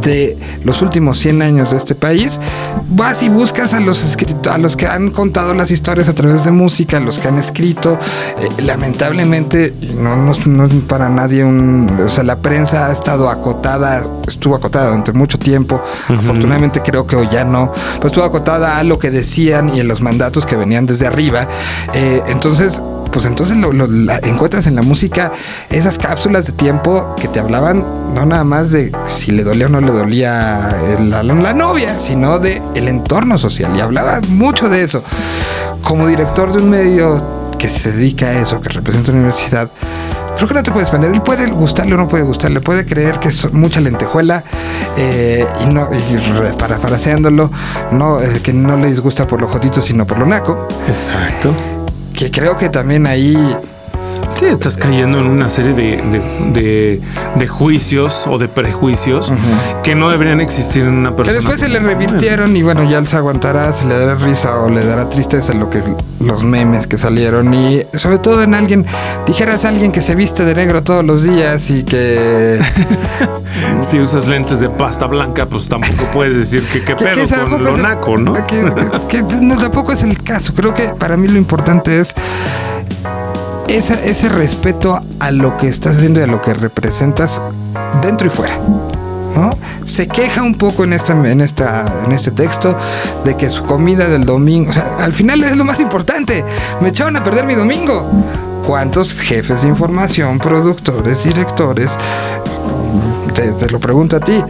de 0.00 0.36
los 0.64 0.82
últimos 0.82 1.18
100 1.18 1.42
años 1.42 1.70
de 1.70 1.78
este 1.78 1.94
país, 1.94 2.38
vas 2.90 3.22
y 3.22 3.28
buscas 3.28 3.72
a 3.72 3.80
los 3.80 4.16
a 4.50 4.58
los 4.58 4.76
que 4.76 4.86
han 4.86 5.10
contado 5.10 5.54
las 5.54 5.70
historias 5.70 6.08
a 6.08 6.14
través 6.14 6.44
de 6.44 6.50
música, 6.50 6.98
a 6.98 7.00
los 7.00 7.18
que 7.18 7.28
han 7.28 7.38
escrito. 7.38 7.98
Eh, 8.40 8.62
lamentablemente, 8.62 9.74
no, 9.96 10.16
no, 10.16 10.34
no, 10.46 10.64
es 10.66 10.74
para 10.86 11.08
nadie 11.08 11.44
un. 11.44 11.88
O 12.04 12.08
sea, 12.08 12.24
la 12.24 12.38
prensa 12.38 12.91
ha 12.92 12.94
estado 12.94 13.28
acotada, 13.28 14.06
estuvo 14.26 14.54
acotada 14.54 14.86
durante 14.88 15.12
mucho 15.12 15.38
tiempo. 15.38 15.82
Afortunadamente, 16.08 16.80
creo 16.82 17.06
que 17.06 17.16
hoy 17.16 17.28
ya 17.32 17.44
no, 17.44 17.72
pero 17.96 18.08
estuvo 18.08 18.24
acotada 18.24 18.78
a 18.78 18.84
lo 18.84 18.98
que 18.98 19.10
decían 19.10 19.74
y 19.74 19.80
en 19.80 19.88
los 19.88 20.00
mandatos 20.00 20.46
que 20.46 20.56
venían 20.56 20.86
desde 20.86 21.06
arriba. 21.06 21.48
Eh, 21.94 22.22
entonces, 22.28 22.82
pues 23.10 23.26
entonces 23.26 23.56
lo, 23.56 23.72
encuentras 24.22 24.66
en 24.66 24.74
la 24.74 24.82
música 24.82 25.32
esas 25.70 25.98
cápsulas 25.98 26.46
de 26.46 26.52
tiempo 26.52 27.14
que 27.16 27.28
te 27.28 27.40
hablaban 27.40 27.84
no 28.14 28.24
nada 28.24 28.42
más 28.42 28.70
de 28.70 28.90
si 29.06 29.32
le 29.32 29.44
dolía 29.44 29.66
o 29.66 29.68
no 29.68 29.82
le 29.82 29.92
dolía 29.92 30.76
la, 30.98 31.22
la, 31.22 31.52
novia, 31.52 31.98
sino 31.98 32.38
de 32.38 32.62
el 32.74 32.88
entorno 32.88 33.36
social 33.36 33.76
y 33.76 33.80
hablaba 33.80 34.20
mucho 34.28 34.68
de 34.68 34.82
eso. 34.82 35.02
Como 35.82 36.06
director 36.06 36.52
de 36.52 36.60
un 36.60 36.70
medio 36.70 37.22
que 37.58 37.68
se 37.68 37.92
dedica 37.92 38.26
a 38.26 38.32
eso, 38.40 38.60
que 38.60 38.70
representa 38.70 39.10
una 39.10 39.20
universidad, 39.20 39.70
creo 40.36 40.48
que 40.48 40.54
no 40.54 40.62
te 40.62 40.70
puedes 40.70 40.90
vender. 40.90 41.10
Él 41.12 41.22
puede 41.22 41.46
gustarle 41.50 41.94
o 41.94 41.98
no 41.98 42.08
puede 42.08 42.24
gustarle, 42.24 42.60
puede 42.60 42.86
creer 42.86 43.18
que 43.18 43.28
es 43.28 43.52
mucha 43.52 43.80
lentejuela 43.80 44.44
eh, 44.96 45.46
y 45.64 45.72
no, 45.72 45.88
y 45.92 46.52
parafraseándolo, 46.58 47.50
no, 47.92 48.20
eh, 48.20 48.40
que 48.42 48.52
no 48.52 48.76
les 48.76 49.00
gusta 49.00 49.26
por 49.26 49.40
lo 49.40 49.48
jodito, 49.48 49.80
sino 49.80 50.06
por 50.06 50.18
lo 50.18 50.26
naco. 50.26 50.68
Exacto 50.88 51.54
que 52.12 52.30
creo 52.30 52.56
que 52.56 52.68
también 52.68 53.06
ahí 53.06 53.36
Sí, 54.38 54.46
estás 54.46 54.76
cayendo 54.76 55.18
en 55.18 55.26
una 55.26 55.48
serie 55.48 55.72
de, 55.72 57.00
de, 57.36 57.46
juicios 57.46 58.26
o 58.26 58.38
de 58.38 58.48
prejuicios 58.48 59.32
que 59.82 59.94
no 59.94 60.10
deberían 60.10 60.40
existir 60.40 60.82
en 60.82 60.94
una 60.94 61.14
persona. 61.14 61.38
Que 61.38 61.44
después 61.44 61.60
se 61.60 61.68
le 61.68 61.78
revirtieron 61.78 62.56
y 62.56 62.62
bueno, 62.62 62.88
ya 62.88 62.98
él 62.98 63.06
se 63.06 63.16
aguantará, 63.16 63.72
se 63.72 63.84
le 63.84 63.96
dará 63.96 64.14
risa 64.14 64.60
o 64.60 64.70
le 64.70 64.84
dará 64.84 65.08
tristeza 65.08 65.54
lo 65.54 65.70
que 65.70 65.78
es 65.78 65.90
los 66.18 66.44
memes 66.44 66.86
que 66.86 66.98
salieron. 66.98 67.52
Y 67.54 67.82
sobre 67.94 68.18
todo 68.18 68.42
en 68.42 68.54
alguien, 68.54 68.86
dijeras 69.26 69.64
a 69.64 69.68
alguien 69.68 69.92
que 69.92 70.00
se 70.00 70.14
viste 70.14 70.44
de 70.44 70.54
negro 70.54 70.82
todos 70.82 71.04
los 71.04 71.22
días 71.22 71.70
y 71.70 71.84
que. 71.84 72.60
si 73.80 73.98
usas 73.98 74.26
lentes 74.28 74.60
de 74.60 74.70
pasta 74.70 75.06
blanca, 75.06 75.46
pues 75.46 75.68
tampoco 75.68 76.04
puedes 76.12 76.36
decir 76.36 76.66
que 76.66 76.82
qué 76.82 76.94
pedo 76.96 77.48
con 77.48 77.62
lo 77.62 77.76
naco, 77.76 78.16
¿no? 78.16 78.34
que 78.46 78.62
no, 79.40 79.56
tampoco 79.56 79.92
es 79.92 80.02
el 80.02 80.22
caso. 80.22 80.54
Creo 80.54 80.74
que 80.74 80.88
para 80.88 81.16
mí 81.16 81.28
lo 81.28 81.38
importante 81.38 82.00
es 82.00 82.14
ese, 83.76 84.28
respeto 84.28 85.00
a 85.18 85.30
lo 85.30 85.56
que 85.56 85.66
estás 85.66 85.96
haciendo 85.96 86.20
y 86.20 86.24
a 86.24 86.26
lo 86.26 86.42
que 86.42 86.52
representas 86.52 87.40
dentro 88.02 88.26
y 88.26 88.30
fuera. 88.30 88.58
¿no? 89.34 89.50
Se 89.86 90.08
queja 90.08 90.42
un 90.42 90.54
poco 90.56 90.84
en, 90.84 90.92
esta, 90.92 91.12
en, 91.12 91.40
esta, 91.40 92.04
en 92.04 92.12
este 92.12 92.30
texto 92.30 92.76
de 93.24 93.36
que 93.36 93.48
su 93.48 93.64
comida 93.64 94.08
del 94.08 94.24
domingo, 94.24 94.70
o 94.70 94.72
sea, 94.74 94.96
al 94.98 95.14
final 95.14 95.42
es 95.42 95.56
lo 95.56 95.64
más 95.64 95.80
importante. 95.80 96.44
Me 96.80 96.90
echaron 96.90 97.16
a 97.16 97.24
perder 97.24 97.46
mi 97.46 97.54
domingo. 97.54 98.06
¿Cuántos 98.66 99.18
jefes 99.20 99.62
de 99.62 99.68
información, 99.68 100.38
productores, 100.38 101.24
directores? 101.24 101.96
te 103.34 103.70
lo 103.70 103.80
pregunto 103.80 104.16
a 104.16 104.20
ti. 104.20 104.42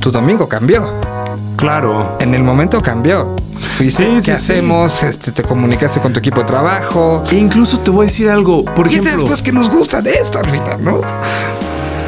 Tu 0.00 0.10
domingo 0.10 0.48
cambió. 0.48 1.15
Claro. 1.56 2.16
En 2.20 2.34
el 2.34 2.42
momento 2.42 2.80
cambió. 2.82 3.34
Fuiste, 3.58 4.18
¿qué 4.24 4.32
hacemos? 4.32 5.02
Este, 5.02 5.32
te 5.32 5.42
comunicaste 5.42 6.00
con 6.00 6.12
tu 6.12 6.18
equipo 6.18 6.40
de 6.40 6.46
trabajo. 6.46 7.24
E 7.30 7.36
incluso 7.36 7.80
te 7.80 7.90
voy 7.90 8.04
a 8.04 8.06
decir 8.08 8.28
algo. 8.28 8.64
Por 8.64 8.86
ejemplo, 8.86 9.10
esas 9.10 9.22
cosas 9.22 9.42
que 9.42 9.52
nos 9.52 9.70
gusta 9.70 10.02
de 10.02 10.12
esto 10.12 10.38
al 10.38 10.48
final, 10.48 10.82
¿no? 10.82 11.00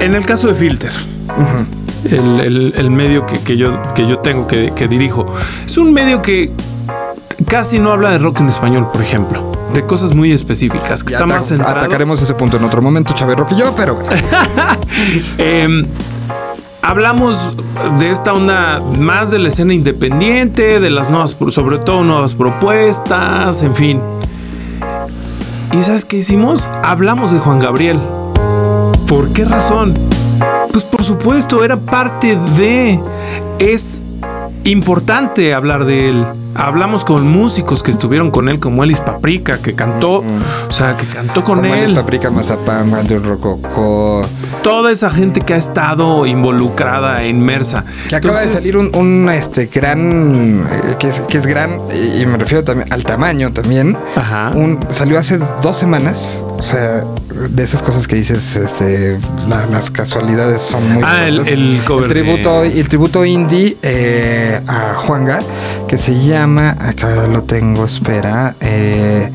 En 0.00 0.14
el 0.14 0.24
caso 0.24 0.48
de 0.48 0.54
Filter. 0.54 0.92
el, 2.04 2.90
medio 2.90 3.26
que, 3.26 3.56
yo, 3.56 3.80
que 3.94 4.06
yo 4.06 4.18
tengo, 4.18 4.46
que, 4.46 4.88
dirijo, 4.88 5.26
es 5.64 5.78
un 5.78 5.92
medio 5.92 6.22
que 6.22 6.52
casi 7.48 7.78
no 7.78 7.92
habla 7.92 8.10
de 8.10 8.18
rock 8.18 8.40
en 8.40 8.48
español, 8.48 8.88
por 8.92 9.02
ejemplo 9.02 9.52
de 9.72 9.84
cosas 9.84 10.14
muy 10.14 10.32
específicas 10.32 11.04
que 11.04 11.12
está 11.12 11.26
más 11.26 11.46
centrado. 11.46 11.76
Atacaremos 11.76 12.22
ese 12.22 12.32
punto 12.32 12.56
en 12.56 12.64
otro 12.64 12.80
momento, 12.80 13.12
Chávez 13.12 13.36
Rock 13.36 13.52
y 13.52 13.56
yo, 13.56 13.74
pero. 13.76 14.02
eh, 15.38 15.84
hablamos 16.88 17.54
de 17.98 18.10
esta 18.10 18.32
onda 18.32 18.80
más 18.80 19.30
de 19.30 19.38
la 19.38 19.48
escena 19.48 19.74
independiente, 19.74 20.80
de 20.80 20.88
las 20.88 21.10
nuevas, 21.10 21.36
sobre 21.50 21.78
todo 21.78 22.02
nuevas 22.02 22.34
propuestas, 22.34 23.62
en 23.62 23.74
fin. 23.74 24.00
¿Y 25.78 25.82
sabes 25.82 26.06
qué 26.06 26.16
hicimos? 26.16 26.66
Hablamos 26.82 27.30
de 27.30 27.40
Juan 27.40 27.58
Gabriel. 27.58 28.00
¿Por 29.06 29.34
qué 29.34 29.44
razón? 29.44 29.92
Pues 30.72 30.84
por 30.84 31.04
supuesto, 31.04 31.62
era 31.62 31.76
parte 31.76 32.36
de... 32.56 32.98
Es 33.58 34.02
importante 34.70 35.54
hablar 35.54 35.84
de 35.84 36.10
él 36.10 36.26
hablamos 36.58 37.04
con 37.04 37.26
músicos 37.26 37.82
que 37.82 37.90
estuvieron 37.90 38.30
con 38.30 38.48
él, 38.48 38.58
como 38.58 38.82
Elis 38.84 39.00
Paprika, 39.00 39.58
que 39.58 39.74
cantó, 39.74 40.24
o 40.68 40.72
sea, 40.72 40.96
que 40.96 41.06
cantó 41.06 41.44
con 41.44 41.64
él. 41.64 41.84
Elis 41.84 41.96
Paprika, 41.96 42.30
Mazapán, 42.30 42.92
Andrew 42.94 43.22
Rococó. 43.22 44.26
Toda 44.62 44.90
esa 44.90 45.08
gente 45.08 45.40
que 45.40 45.54
ha 45.54 45.56
estado 45.56 46.26
involucrada, 46.26 47.24
inmersa. 47.24 47.84
Que 48.08 48.16
acaba 48.16 48.40
de 48.40 48.50
salir 48.50 48.76
un, 48.76 49.28
este 49.30 49.66
gran, 49.66 50.66
eh, 50.68 50.96
que, 50.98 51.08
es, 51.08 51.46
gran, 51.46 51.78
y 51.92 52.26
me 52.26 52.36
refiero 52.36 52.64
también 52.64 52.92
al 52.92 53.04
tamaño 53.04 53.52
también. 53.52 53.96
Ajá. 54.16 54.50
Un, 54.54 54.80
salió 54.90 55.18
hace 55.18 55.38
dos 55.62 55.76
semanas, 55.76 56.44
o 56.58 56.62
sea, 56.62 57.04
de 57.50 57.62
esas 57.62 57.82
cosas 57.82 58.08
que 58.08 58.16
dices, 58.16 58.56
este, 58.56 59.18
las 59.48 59.90
casualidades 59.92 60.60
son 60.60 60.92
muy. 60.92 61.04
Ah, 61.06 61.26
el, 61.28 61.46
el, 61.46 61.80
tributo, 62.08 62.64
el 62.64 62.88
tributo 62.88 63.24
indie 63.24 63.76
eh, 63.82 64.60
a 64.66 64.94
Juanga, 64.94 65.38
que 65.86 65.96
se 65.96 66.20
llama 66.20 66.76
acá 66.80 67.28
lo 67.28 67.44
tengo, 67.44 67.84
espera, 67.84 68.56
eh, 68.60 69.30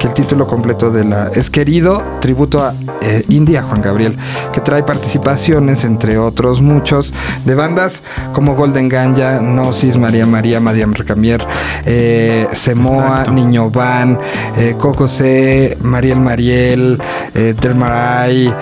que 0.00 0.06
el 0.06 0.14
título 0.14 0.46
completo 0.46 0.90
de 0.90 1.04
la 1.04 1.28
es 1.34 1.50
querido 1.50 2.02
tributo 2.20 2.64
a 2.64 2.74
eh, 3.02 3.22
India 3.28 3.62
Juan 3.62 3.82
Gabriel, 3.82 4.16
que 4.52 4.60
trae 4.60 4.82
participaciones 4.82 5.84
entre 5.84 6.16
otros 6.16 6.62
muchos 6.62 7.12
de 7.44 7.54
bandas 7.54 8.02
como 8.32 8.54
Golden 8.54 8.88
Ganja, 8.88 9.38
Gnosis, 9.38 9.98
María 9.98 10.26
María, 10.26 10.58
Madiam 10.58 10.94
Recamier, 10.94 11.46
eh, 11.84 12.46
Semoa, 12.52 13.26
Niño 13.30 13.70
Van, 13.70 14.18
eh, 14.56 14.74
Coco 14.78 15.06
C, 15.06 15.76
Mariel 15.82 16.20
Mariel, 16.20 17.00
eh, 17.34 17.54
Maray, 17.76 18.52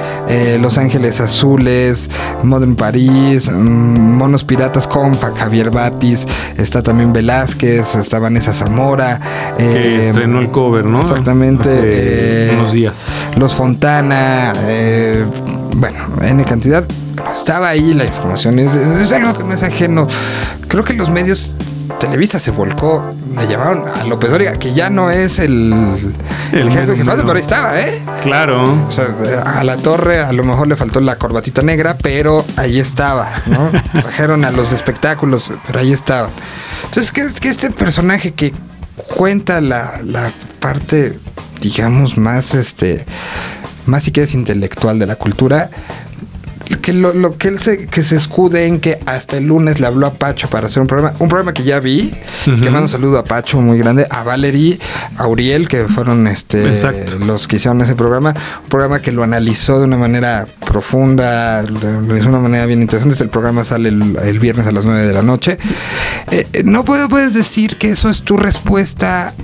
Los 0.60 0.76
Ángeles 0.76 1.20
Azules, 1.20 2.10
Modern 2.42 2.74
París, 2.74 3.50
mm, 3.50 4.16
Monos 4.16 4.44
Piratas 4.44 4.86
con 4.86 5.16
Javier 5.16 5.70
Batis, 5.70 6.26
está 6.56 6.82
también 6.82 7.12
Velázquez, 7.12 7.94
está 7.94 8.18
Vanessa 8.18 8.52
Zamora. 8.52 9.20
que 9.56 10.08
estrenó 10.08 10.40
el 10.40 10.50
cover, 10.50 10.84
¿no? 10.84 11.02
Exactamente. 11.28 11.68
Eh, 11.70 12.50
unos 12.54 12.72
días. 12.72 13.04
Los 13.36 13.54
Fontana, 13.54 14.54
eh, 14.62 15.26
bueno, 15.74 15.98
N 16.22 16.42
cantidad. 16.44 16.84
Estaba 17.32 17.68
ahí 17.68 17.92
la 17.92 18.06
información, 18.06 18.58
es, 18.58 19.12
algo 19.12 19.34
que 19.34 19.44
no 19.44 19.52
es 19.52 19.62
ajeno. 19.62 20.06
Creo 20.68 20.84
que 20.84 20.94
los 20.94 21.10
medios 21.10 21.54
Televisa 22.00 22.38
se 22.38 22.50
volcó, 22.50 23.04
le 23.36 23.46
llamaron 23.46 23.84
a 23.88 24.04
López 24.04 24.30
Dóriga, 24.30 24.52
que 24.52 24.72
ya 24.72 24.88
no 24.88 25.10
es 25.10 25.38
el, 25.38 25.72
el, 26.52 26.70
jefe 26.70 26.96
jefe, 26.96 27.04
pero 27.04 27.32
ahí 27.32 27.40
estaba, 27.40 27.80
¿eh? 27.80 28.02
Claro. 28.22 28.86
O 28.86 28.90
sea, 28.90 29.06
a 29.44 29.64
la 29.64 29.76
torre 29.76 30.20
a 30.20 30.32
lo 30.32 30.44
mejor 30.44 30.68
le 30.68 30.76
faltó 30.76 31.00
la 31.00 31.16
corbatita 31.16 31.62
negra, 31.62 31.98
pero 32.00 32.44
ahí 32.56 32.78
estaba, 32.78 33.28
¿no? 33.46 33.70
Trajeron 34.00 34.44
a 34.44 34.50
los 34.50 34.72
espectáculos, 34.72 35.52
pero 35.66 35.80
ahí 35.80 35.92
estaba. 35.92 36.30
Entonces, 36.84 37.12
que, 37.12 37.26
que 37.40 37.48
este 37.48 37.70
personaje 37.70 38.32
que 38.32 38.54
cuenta 39.14 39.60
la, 39.60 40.00
la 40.04 40.32
parte, 40.60 41.18
digamos, 41.60 42.18
más, 42.18 42.54
este, 42.54 43.04
más 43.86 44.04
si 44.04 44.12
quieres 44.12 44.34
intelectual 44.34 44.98
de 44.98 45.06
la 45.06 45.16
cultura, 45.16 45.70
que 46.76 46.92
lo, 46.92 47.38
que 47.38 47.48
él 47.48 47.58
se, 47.58 47.86
que 47.86 48.02
se 48.02 48.16
escude 48.16 48.66
en 48.66 48.80
que 48.80 48.98
hasta 49.06 49.38
el 49.38 49.46
lunes 49.46 49.80
le 49.80 49.86
habló 49.86 50.06
a 50.06 50.12
Pacho 50.12 50.48
para 50.50 50.66
hacer 50.66 50.80
un 50.80 50.86
programa, 50.86 51.16
un 51.18 51.28
programa 51.28 51.54
que 51.54 51.62
ya 51.62 51.80
vi, 51.80 52.12
que 52.44 52.70
mando 52.70 52.82
un 52.82 52.88
saludo 52.88 53.18
a 53.18 53.24
Pacho 53.24 53.60
muy 53.60 53.78
grande, 53.78 54.06
a 54.10 54.22
Valerie, 54.22 54.78
a 55.16 55.26
Uriel, 55.26 55.68
que 55.68 55.84
fueron 55.84 56.26
este 56.26 56.64
los 57.20 57.48
que 57.48 57.56
hicieron 57.56 57.80
ese 57.80 57.94
programa, 57.94 58.34
un 58.62 58.68
programa 58.68 59.00
que 59.00 59.12
lo 59.12 59.22
analizó 59.22 59.78
de 59.78 59.84
una 59.84 59.96
manera 59.96 60.46
profunda, 60.66 61.62
de 61.62 62.26
una 62.26 62.40
manera 62.40 62.66
bien 62.66 62.82
interesante. 62.82 63.22
El 63.22 63.30
programa 63.30 63.64
sale 63.64 63.88
el, 63.88 64.38
viernes 64.38 64.66
a 64.66 64.72
las 64.72 64.84
9 64.84 65.06
de 65.06 65.12
la 65.12 65.22
noche. 65.22 65.58
Eh, 66.30 66.46
eh, 66.52 66.62
no 66.64 66.84
puedo, 66.84 67.08
puedes 67.08 67.34
decir 67.34 67.76
que 67.76 67.90
eso 67.90 68.08
es 68.10 68.22
tu 68.22 68.36
respuesta 68.36 69.34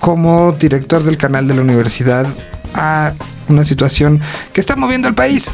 como 0.00 0.52
director 0.52 1.02
del 1.04 1.16
canal 1.16 1.46
de 1.46 1.54
la 1.54 1.62
universidad 1.62 2.26
a 2.74 3.12
una 3.52 3.64
situación 3.64 4.20
que 4.52 4.60
está 4.60 4.76
moviendo 4.76 5.08
al 5.08 5.14
país. 5.14 5.52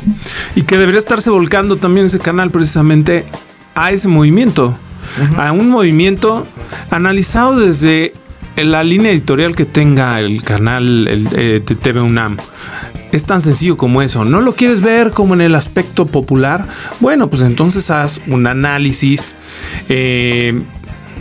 Y 0.55 0.63
que 0.63 0.79
debería 0.79 0.99
estarse 0.99 1.31
volcando 1.31 1.77
también 1.77 2.07
ese 2.07 2.19
canal 2.19 2.51
precisamente 2.51 3.27
a 3.75 3.91
ese 3.93 4.09
movimiento, 4.09 4.77
a 5.37 5.53
un 5.53 5.71
movimiento 5.71 6.47
analizado 6.91 7.61
desde 7.61 8.13
la 8.57 8.83
línea 8.83 9.13
editorial 9.13 9.55
que 9.55 9.65
tenga 9.65 10.21
el 10.21 10.43
canal 10.43 11.07
el, 11.07 11.29
eh, 11.33 11.63
de 11.65 11.75
TV 11.75 12.01
UNAM. 12.01 12.37
Es 13.13 13.25
tan 13.25 13.41
sencillo 13.41 13.77
como 13.77 14.03
eso. 14.03 14.25
¿No 14.25 14.41
lo 14.41 14.55
quieres 14.55 14.83
ver 14.83 15.13
como 15.13 15.35
en 15.35 15.41
el 15.41 15.55
aspecto 15.55 16.07
popular? 16.07 16.69
Bueno, 17.01 17.31
pues 17.31 17.43
entonces 17.43 17.91
haz 17.91 18.21
un 18.27 18.47
análisis. 18.47 19.35
Eh, 19.89 20.61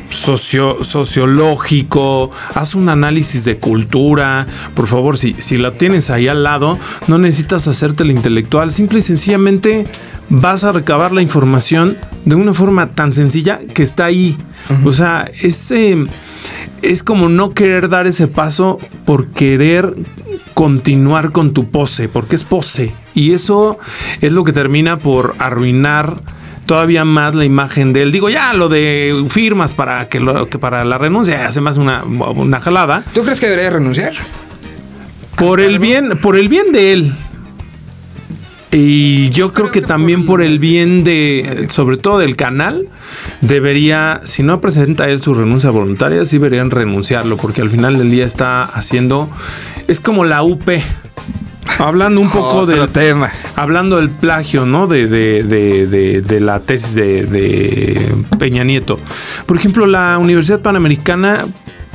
socio, 0.10 0.84
sociológico, 0.84 2.32
haz 2.54 2.76
un 2.76 2.90
análisis 2.90 3.44
de 3.46 3.58
cultura. 3.58 4.48
Por 4.76 4.88
favor, 4.88 5.18
si, 5.18 5.36
si 5.38 5.58
la 5.58 5.72
tienes 5.72 6.10
ahí 6.10 6.28
al 6.28 6.44
lado, 6.44 6.80
no 7.08 7.18
necesitas 7.18 7.68
hacerte 7.68 8.04
el 8.04 8.12
intelectual. 8.12 8.72
Simple 8.72 9.00
y 9.00 9.02
sencillamente 9.02 9.86
vas 10.30 10.64
a 10.64 10.72
recabar 10.72 11.12
la 11.12 11.22
información 11.22 11.98
de 12.26 12.36
una 12.36 12.54
forma 12.54 12.88
tan 12.88 13.14
sencilla 13.14 13.60
que 13.74 13.84
está 13.84 14.06
ahí. 14.06 14.38
O 14.84 14.92
sea, 14.92 15.30
es, 15.42 15.72
es 16.82 17.04
como 17.04 17.30
no 17.30 17.52
querer 17.52 17.90
dar 17.90 18.08
ese 18.08 18.28
paso 18.28 18.80
por 19.06 19.28
querer 19.28 19.96
continuar 20.54 21.32
con 21.32 21.54
tu 21.54 21.70
pose, 21.70 22.10
porque 22.10 22.36
es 22.36 22.44
pose. 22.44 22.94
Y 23.14 23.34
eso 23.34 23.78
es 24.22 24.34
lo 24.34 24.44
que 24.44 24.54
termina 24.54 24.98
por 24.98 25.36
arruinar 25.40 26.20
todavía 26.68 27.04
más 27.04 27.34
la 27.34 27.46
imagen 27.46 27.94
de 27.94 28.04
él. 28.04 28.12
Digo, 28.12 28.30
ya 28.30 28.54
lo 28.54 28.70
de 28.70 29.26
firmas 29.30 29.74
para 29.74 30.08
que, 30.10 30.20
lo, 30.20 30.48
que 30.48 30.60
para 30.60 30.86
la 30.86 31.00
renuncia 31.00 31.48
hace 31.48 31.62
más 31.62 31.78
una, 31.78 32.04
una 32.04 32.60
jalada. 32.60 33.04
¿Tú 33.14 33.24
crees 33.24 33.40
que 33.40 33.48
debería 33.48 33.72
renunciar? 33.72 34.14
Por 35.36 35.60
el 35.60 35.80
bien, 35.80 36.20
por 36.22 36.38
el 36.38 36.50
bien 36.50 36.72
de 36.72 36.94
él. 36.94 37.14
Y 38.72 39.30
yo 39.30 39.54
creo 39.54 39.72
que 39.72 39.82
también 39.82 40.26
por 40.26 40.42
el 40.42 40.60
bien 40.60 41.04
de, 41.06 41.68
sobre 41.70 41.96
todo 41.98 42.20
del 42.20 42.36
canal, 42.36 42.90
debería, 43.40 44.20
si 44.26 44.44
no 44.44 44.60
presenta 44.60 45.10
él 45.10 45.22
su 45.22 45.34
renuncia 45.34 45.70
voluntaria, 45.70 46.26
sí 46.26 46.38
deberían 46.38 46.70
renunciarlo, 46.70 47.38
porque 47.38 47.62
al 47.62 47.70
final 47.70 47.98
del 47.98 48.12
día 48.12 48.26
está 48.26 48.66
haciendo, 48.66 49.30
es 49.88 50.02
como 50.02 50.26
la 50.26 50.44
UP. 50.44 50.70
Hablando 51.80 52.22
un 52.22 52.30
poco 52.32 52.66
del 52.66 52.90
tema. 52.90 53.32
Hablando 53.56 53.98
del 53.98 54.10
plagio, 54.10 54.66
¿no? 54.66 54.88
De, 54.88 55.08
de, 55.08 55.44
de, 55.44 56.22
de 56.22 56.40
la 56.40 56.60
tesis 56.60 56.96
de, 56.96 58.16
Peña 58.40 58.64
Nieto. 58.64 59.00
Por 59.46 59.58
ejemplo, 59.58 59.86
la 59.86 60.18
Universidad 60.18 60.62
Panamericana 60.62 61.46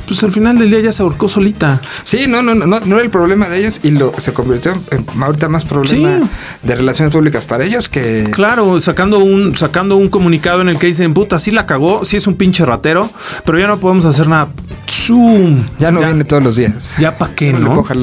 pues 0.07 0.23
al 0.23 0.31
final 0.31 0.57
del 0.57 0.69
día 0.69 0.81
ya 0.81 0.91
se 0.91 1.01
ahorcó 1.01 1.27
solita. 1.27 1.81
Sí, 2.03 2.25
no, 2.27 2.41
no, 2.41 2.53
no, 2.55 2.79
no 2.79 2.95
era 2.95 3.03
el 3.03 3.09
problema 3.09 3.47
de 3.47 3.59
ellos 3.59 3.79
y 3.83 3.91
lo 3.91 4.13
se 4.17 4.33
convirtió 4.33 4.73
en 4.91 5.05
ahorita 5.21 5.47
más 5.49 5.63
problema 5.63 6.19
de 6.61 6.75
relaciones 6.75 7.13
públicas 7.13 7.45
para 7.45 7.63
ellos 7.63 7.89
que. 7.89 8.29
Claro, 8.31 8.79
sacando 8.81 9.19
un, 9.19 9.55
sacando 9.55 9.95
un 9.95 10.09
comunicado 10.09 10.61
en 10.61 10.69
el 10.69 10.77
que 10.77 10.87
dicen, 10.87 11.13
puta, 11.13 11.37
sí 11.37 11.51
la 11.51 11.65
cagó, 11.65 12.03
sí 12.05 12.17
es 12.17 12.27
un 12.27 12.35
pinche 12.35 12.65
ratero, 12.65 13.09
pero 13.45 13.59
ya 13.59 13.67
no 13.67 13.79
podemos 13.79 14.05
hacer 14.05 14.27
nada. 14.27 14.49
¡Zum! 14.85 15.65
Ya 15.79 15.91
no 15.91 15.99
viene 15.99 16.23
todos 16.23 16.43
los 16.43 16.55
días. 16.55 16.95
Ya 16.99 17.17
para 17.17 17.33
qué, 17.33 17.53
¿no? 17.53 17.85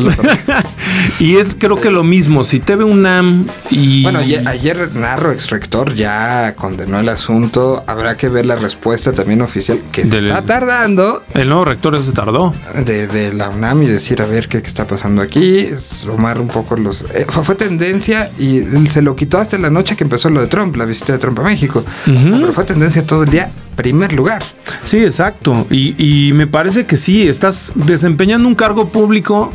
y 1.18 1.36
es 1.36 1.56
creo 1.58 1.80
que 1.80 1.90
lo 1.90 2.04
mismo. 2.04 2.44
Si 2.44 2.60
TV 2.60 2.84
UNAM 2.84 3.46
y. 3.70 4.02
Bueno, 4.02 4.18
ayer, 4.18 4.94
Narro, 4.94 5.32
ex 5.32 5.50
rector, 5.50 5.94
ya 5.94 6.54
condenó 6.56 6.98
el 7.00 7.08
asunto. 7.08 7.84
Habrá 7.86 8.16
que 8.16 8.28
ver 8.28 8.46
la 8.46 8.56
respuesta 8.56 9.12
también 9.12 9.42
oficial 9.42 9.80
que 9.92 10.06
se 10.06 10.18
está 10.18 10.42
tardando. 10.42 11.22
El 11.34 11.48
nuevo 11.48 11.64
rector 11.64 12.00
se 12.02 12.12
tardó. 12.12 12.54
De, 12.84 13.32
la 13.34 13.48
UNAM 13.48 13.82
y 13.82 13.86
decir 13.86 14.22
a 14.22 14.26
ver 14.26 14.48
qué, 14.48 14.58
está 14.58 14.86
pasando 14.86 15.22
aquí, 15.22 15.68
tomar 16.04 16.40
un 16.40 16.48
poco 16.48 16.76
los... 16.76 17.02
Eh, 17.14 17.26
fue, 17.28 17.54
tendencia 17.54 18.30
y 18.38 18.60
se 18.86 19.02
lo 19.02 19.16
quitó 19.16 19.38
hasta 19.38 19.58
la 19.58 19.70
noche 19.70 19.96
que 19.96 20.04
empezó 20.04 20.30
lo 20.30 20.40
de 20.40 20.46
Trump, 20.46 20.76
la 20.76 20.84
visita 20.84 21.12
de 21.12 21.18
Trump 21.18 21.38
a 21.40 21.42
México. 21.42 21.84
Pero 22.04 22.52
fue 22.52 22.64
tendencia 22.64 23.04
todo 23.06 23.24
el 23.24 23.30
día, 23.30 23.50
primer 23.76 24.12
lugar. 24.12 24.42
Sí, 24.82 24.98
exacto. 24.98 25.66
Y, 25.70 26.32
me 26.34 26.46
parece 26.46 26.86
que 26.86 26.96
sí, 26.96 27.28
estás 27.28 27.72
desempeñando 27.74 28.48
un 28.48 28.54
cargo 28.54 28.88
público, 28.88 29.52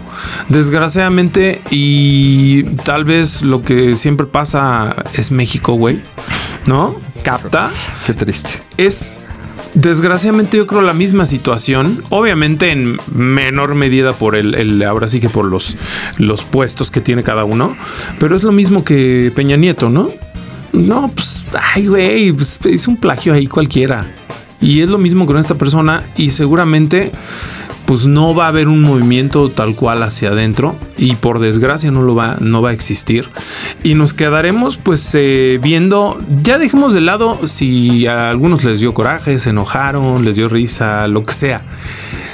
desgraciadamente, 0.50 1.62
y 1.70 2.64
tal 2.84 3.06
vez 3.06 3.42
lo 3.42 3.62
que 3.62 3.96
siempre 3.96 4.28
pasa 4.28 4.96
es 5.14 5.32
México, 5.32 5.74
güey. 5.74 6.02
¿No? 6.66 6.96
Capta. 7.24 7.72
Qué 8.06 8.14
triste. 8.14 8.50
Es 8.78 9.22
Desgraciadamente 9.76 10.56
yo 10.56 10.68
creo 10.68 10.82
la 10.82 10.94
misma 10.94 11.26
situación, 11.26 12.02
obviamente 12.10 12.72
en 12.72 12.98
menor 13.14 13.76
medida 13.76 14.14
por 14.14 14.38
el, 14.38 14.82
ahora 14.84 15.10
sí 15.10 15.20
que 15.20 15.28
por 15.28 15.44
los, 15.44 15.78
los 16.18 16.46
puestos 16.46 16.92
que 16.92 17.02
tiene 17.02 17.24
cada 17.24 17.44
uno, 17.44 17.76
pero 18.18 18.38
es 18.38 18.44
lo 18.44 18.54
mismo 18.54 18.86
que 18.86 19.34
Peña 19.36 19.58
Nieto, 19.58 19.90
¿no? 19.90 20.12
No, 20.76 21.08
pues, 21.08 21.46
ay, 21.74 21.88
güey, 21.88 22.34
pues, 22.34 22.60
es 22.66 22.88
un 22.88 22.98
plagio 22.98 23.34
ahí 23.34 23.48
cualquiera. 23.48 24.12
Y 24.62 24.82
es 24.82 24.90
lo 24.90 24.98
mismo 24.98 25.26
con 25.26 25.38
esta 25.38 25.56
persona 25.56 26.04
y 26.18 26.32
seguramente 26.32 27.12
pues 27.86 28.08
no 28.08 28.34
va 28.34 28.46
a 28.46 28.48
haber 28.48 28.68
un 28.68 28.82
movimiento 28.82 29.50
tal 29.50 29.76
cual 29.76 30.02
hacia 30.02 30.30
adentro 30.30 30.76
y 30.98 31.16
por 31.16 31.40
desgracia 31.40 31.92
no 31.92 32.02
lo 32.02 32.16
va, 32.16 32.38
no 32.40 32.62
va 32.64 32.72
a 32.72 32.74
existir. 32.74 33.30
Y 33.84 33.94
nos 33.94 34.14
quedaremos 34.14 34.78
pues 34.78 35.08
eh, 35.14 35.60
viendo, 35.62 36.18
ya 36.42 36.58
dejemos 36.58 36.94
de 36.94 37.02
lado 37.02 37.46
si 37.48 38.08
a 38.08 38.32
algunos 38.32 38.64
les 38.64 38.80
dio 38.80 38.94
coraje, 38.94 39.38
se 39.38 39.52
enojaron, 39.52 40.26
les 40.26 40.36
dio 40.36 40.50
risa, 40.50 41.08
lo 41.08 41.24
que 41.24 41.34
sea. 41.34 41.64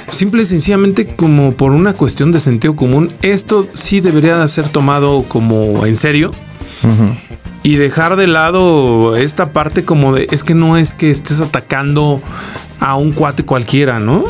Simple 0.08 0.42
y 0.42 0.46
sencillamente 0.46 1.06
como 1.06 1.52
por 1.52 1.72
una 1.72 1.92
cuestión 1.92 2.32
de 2.32 2.40
sentido 2.40 2.74
común, 2.74 3.10
esto 3.20 3.68
sí 3.74 4.00
debería 4.00 4.46
ser 4.48 4.68
tomado 4.68 5.22
como 5.28 5.84
en 5.84 5.96
serio. 5.96 6.32
Y 7.62 7.76
dejar 7.76 8.16
de 8.16 8.26
lado 8.26 9.16
esta 9.16 9.52
parte 9.52 9.84
como 9.84 10.14
de, 10.14 10.26
es 10.30 10.42
que 10.42 10.54
no 10.54 10.76
es 10.76 10.94
que 10.94 11.10
estés 11.10 11.40
atacando 11.40 12.20
a 12.80 12.96
un 12.96 13.12
cuate 13.12 13.44
cualquiera, 13.44 14.00
¿no? 14.00 14.24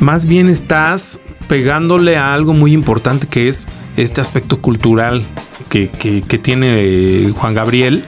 Más 0.00 0.26
bien 0.26 0.48
estás 0.48 1.20
pegándole 1.48 2.16
a 2.16 2.34
algo 2.34 2.52
muy 2.52 2.72
importante 2.74 3.26
que 3.26 3.48
es 3.48 3.66
este 3.96 4.20
aspecto 4.20 4.60
cultural 4.60 5.24
que, 5.68 5.88
tiene 6.42 6.76
eh, 6.78 7.32
Juan 7.34 7.54
Gabriel 7.54 8.04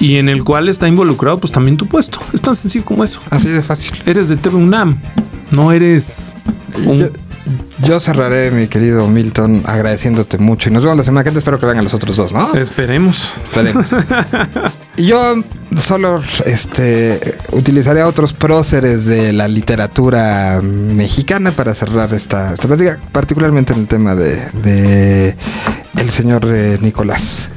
y 0.00 0.16
en 0.16 0.28
el 0.28 0.42
cual 0.42 0.68
está 0.68 0.88
involucrado 0.88 1.38
pues 1.38 1.52
también 1.52 1.76
tu 1.76 1.86
puesto. 1.86 2.18
Es 2.32 2.40
tan 2.40 2.54
sencillo 2.54 2.84
como 2.84 3.04
eso. 3.04 3.20
Así 3.30 3.48
de 3.48 3.62
fácil. 3.62 3.92
Eres 4.06 4.28
de 4.28 4.36
TV 4.36 4.56
UNAM, 4.56 4.98
no 5.52 5.70
eres 5.70 6.34
un... 6.86 7.10
Yo, 7.82 8.00
cerraré, 8.00 8.50
mi 8.50 8.68
querido 8.68 9.06
Milton, 9.08 9.62
agradeciéndote 9.66 10.38
mucho. 10.38 10.68
Y 10.68 10.72
nos 10.72 10.84
vemos 10.84 10.98
la 10.98 11.04
semana 11.04 11.24
que 11.24 11.30
viene. 11.30 11.38
Espero 11.38 11.58
que 11.58 11.66
vengan 11.66 11.84
los 11.84 11.94
otros 11.94 12.16
dos, 12.16 12.32
¿no? 12.32 12.54
Esperemos. 12.54 13.32
Esperemos. 13.44 13.86
y 14.96 15.06
yo 15.06 15.42
solo 15.78 16.22
este, 16.44 17.38
utilizaré 17.52 18.00
a 18.00 18.06
otros 18.06 18.32
próceres 18.32 19.04
de 19.04 19.32
la 19.32 19.48
literatura 19.48 20.60
mexicana 20.62 21.52
para 21.52 21.74
cerrar 21.74 22.12
esta, 22.14 22.52
esta 22.54 22.66
plática, 22.66 23.00
particularmente 23.12 23.72
en 23.72 23.80
el 23.80 23.88
tema 23.88 24.14
de, 24.14 25.36
el 25.96 26.10
señor 26.10 26.46
eh, 26.46 26.78
Nicolás. 26.80 27.50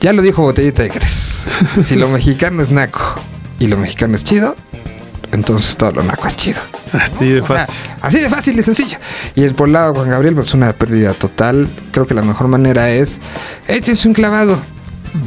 Ya 0.00 0.12
lo 0.12 0.22
dijo 0.22 0.42
Botellita 0.42 0.82
de. 0.82 0.92
Si 1.84 1.96
lo 1.96 2.08
mexicano 2.08 2.62
es 2.62 2.70
naco 2.70 3.20
y 3.58 3.66
lo 3.68 3.76
mexicano 3.76 4.16
es 4.16 4.24
chido, 4.24 4.56
entonces 5.32 5.76
todo 5.76 5.92
lo 5.92 6.02
naco 6.02 6.26
es 6.28 6.36
chido. 6.36 6.60
Así 6.92 7.30
de 7.30 7.42
fácil. 7.42 7.90
así 8.00 8.18
de 8.18 8.28
fácil 8.28 8.58
y 8.58 8.62
sencillo. 8.62 8.98
Y 9.34 9.44
el 9.44 9.54
por 9.54 9.68
lado 9.68 9.94
Juan 9.94 10.10
Gabriel, 10.10 10.34
pues 10.34 10.54
una 10.54 10.72
pérdida 10.72 11.14
total. 11.14 11.68
Creo 11.90 12.06
que 12.06 12.14
la 12.14 12.22
mejor 12.22 12.48
manera 12.48 12.90
es 12.90 13.20
échense 13.66 14.06
un 14.08 14.14
clavado 14.14 14.60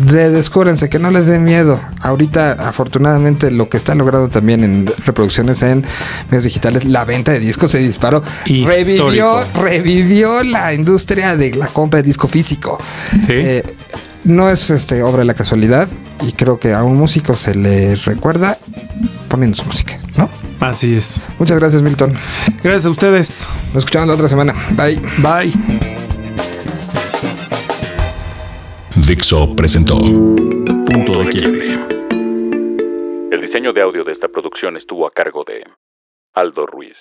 redescúbrense, 0.05 0.89
que 0.89 0.99
no 0.99 1.11
les 1.11 1.27
dé 1.27 1.39
miedo. 1.39 1.79
Ahorita, 2.01 2.53
afortunadamente, 2.53 3.51
lo 3.51 3.69
que 3.69 3.77
está 3.77 3.95
logrando 3.95 4.29
también 4.29 4.63
en 4.63 4.91
reproducciones 5.05 5.61
en 5.61 5.85
medios 6.29 6.43
digitales, 6.43 6.85
la 6.85 7.05
venta 7.05 7.31
de 7.31 7.39
discos 7.39 7.71
se 7.71 7.79
disparó. 7.79 8.23
Revivió, 8.45 9.45
revivió 9.53 10.43
la 10.43 10.73
industria 10.73 11.37
de 11.37 11.53
la 11.53 11.67
compra 11.67 12.01
de 12.01 12.07
disco 12.07 12.27
físico. 12.27 12.79
Eh, 13.27 13.63
no 14.25 14.49
es 14.49 14.69
este, 14.69 15.03
obra 15.03 15.19
de 15.19 15.25
la 15.25 15.33
casualidad 15.33 15.87
y 16.21 16.33
creo 16.33 16.59
que 16.59 16.73
a 16.73 16.83
un 16.83 16.97
músico 16.97 17.35
se 17.35 17.55
le 17.55 17.95
recuerda 17.95 18.57
poniendo 19.29 19.55
su 19.55 19.65
música, 19.65 19.99
¿no? 20.17 20.29
Así 20.59 20.95
es. 20.95 21.21
Muchas 21.39 21.59
gracias, 21.59 21.81
Milton. 21.81 22.13
Gracias 22.63 22.85
a 22.85 22.89
ustedes. 22.89 23.49
Nos 23.73 23.83
escuchamos 23.83 24.07
la 24.07 24.15
otra 24.15 24.27
semana. 24.27 24.53
Bye. 24.71 24.99
Bye. 25.19 25.53
Dixo 29.07 29.55
presentó 29.55 29.97
Punto 29.97 31.23
de 31.23 31.29
Quiebre. 31.29 31.79
El 33.31 33.41
diseño 33.41 33.73
de 33.73 33.81
audio 33.81 34.03
de 34.03 34.11
esta 34.11 34.27
producción 34.27 34.77
estuvo 34.77 35.05
a 35.05 35.11
cargo 35.11 35.43
de 35.45 35.63
Aldo 36.33 36.65
Ruiz. 36.65 36.97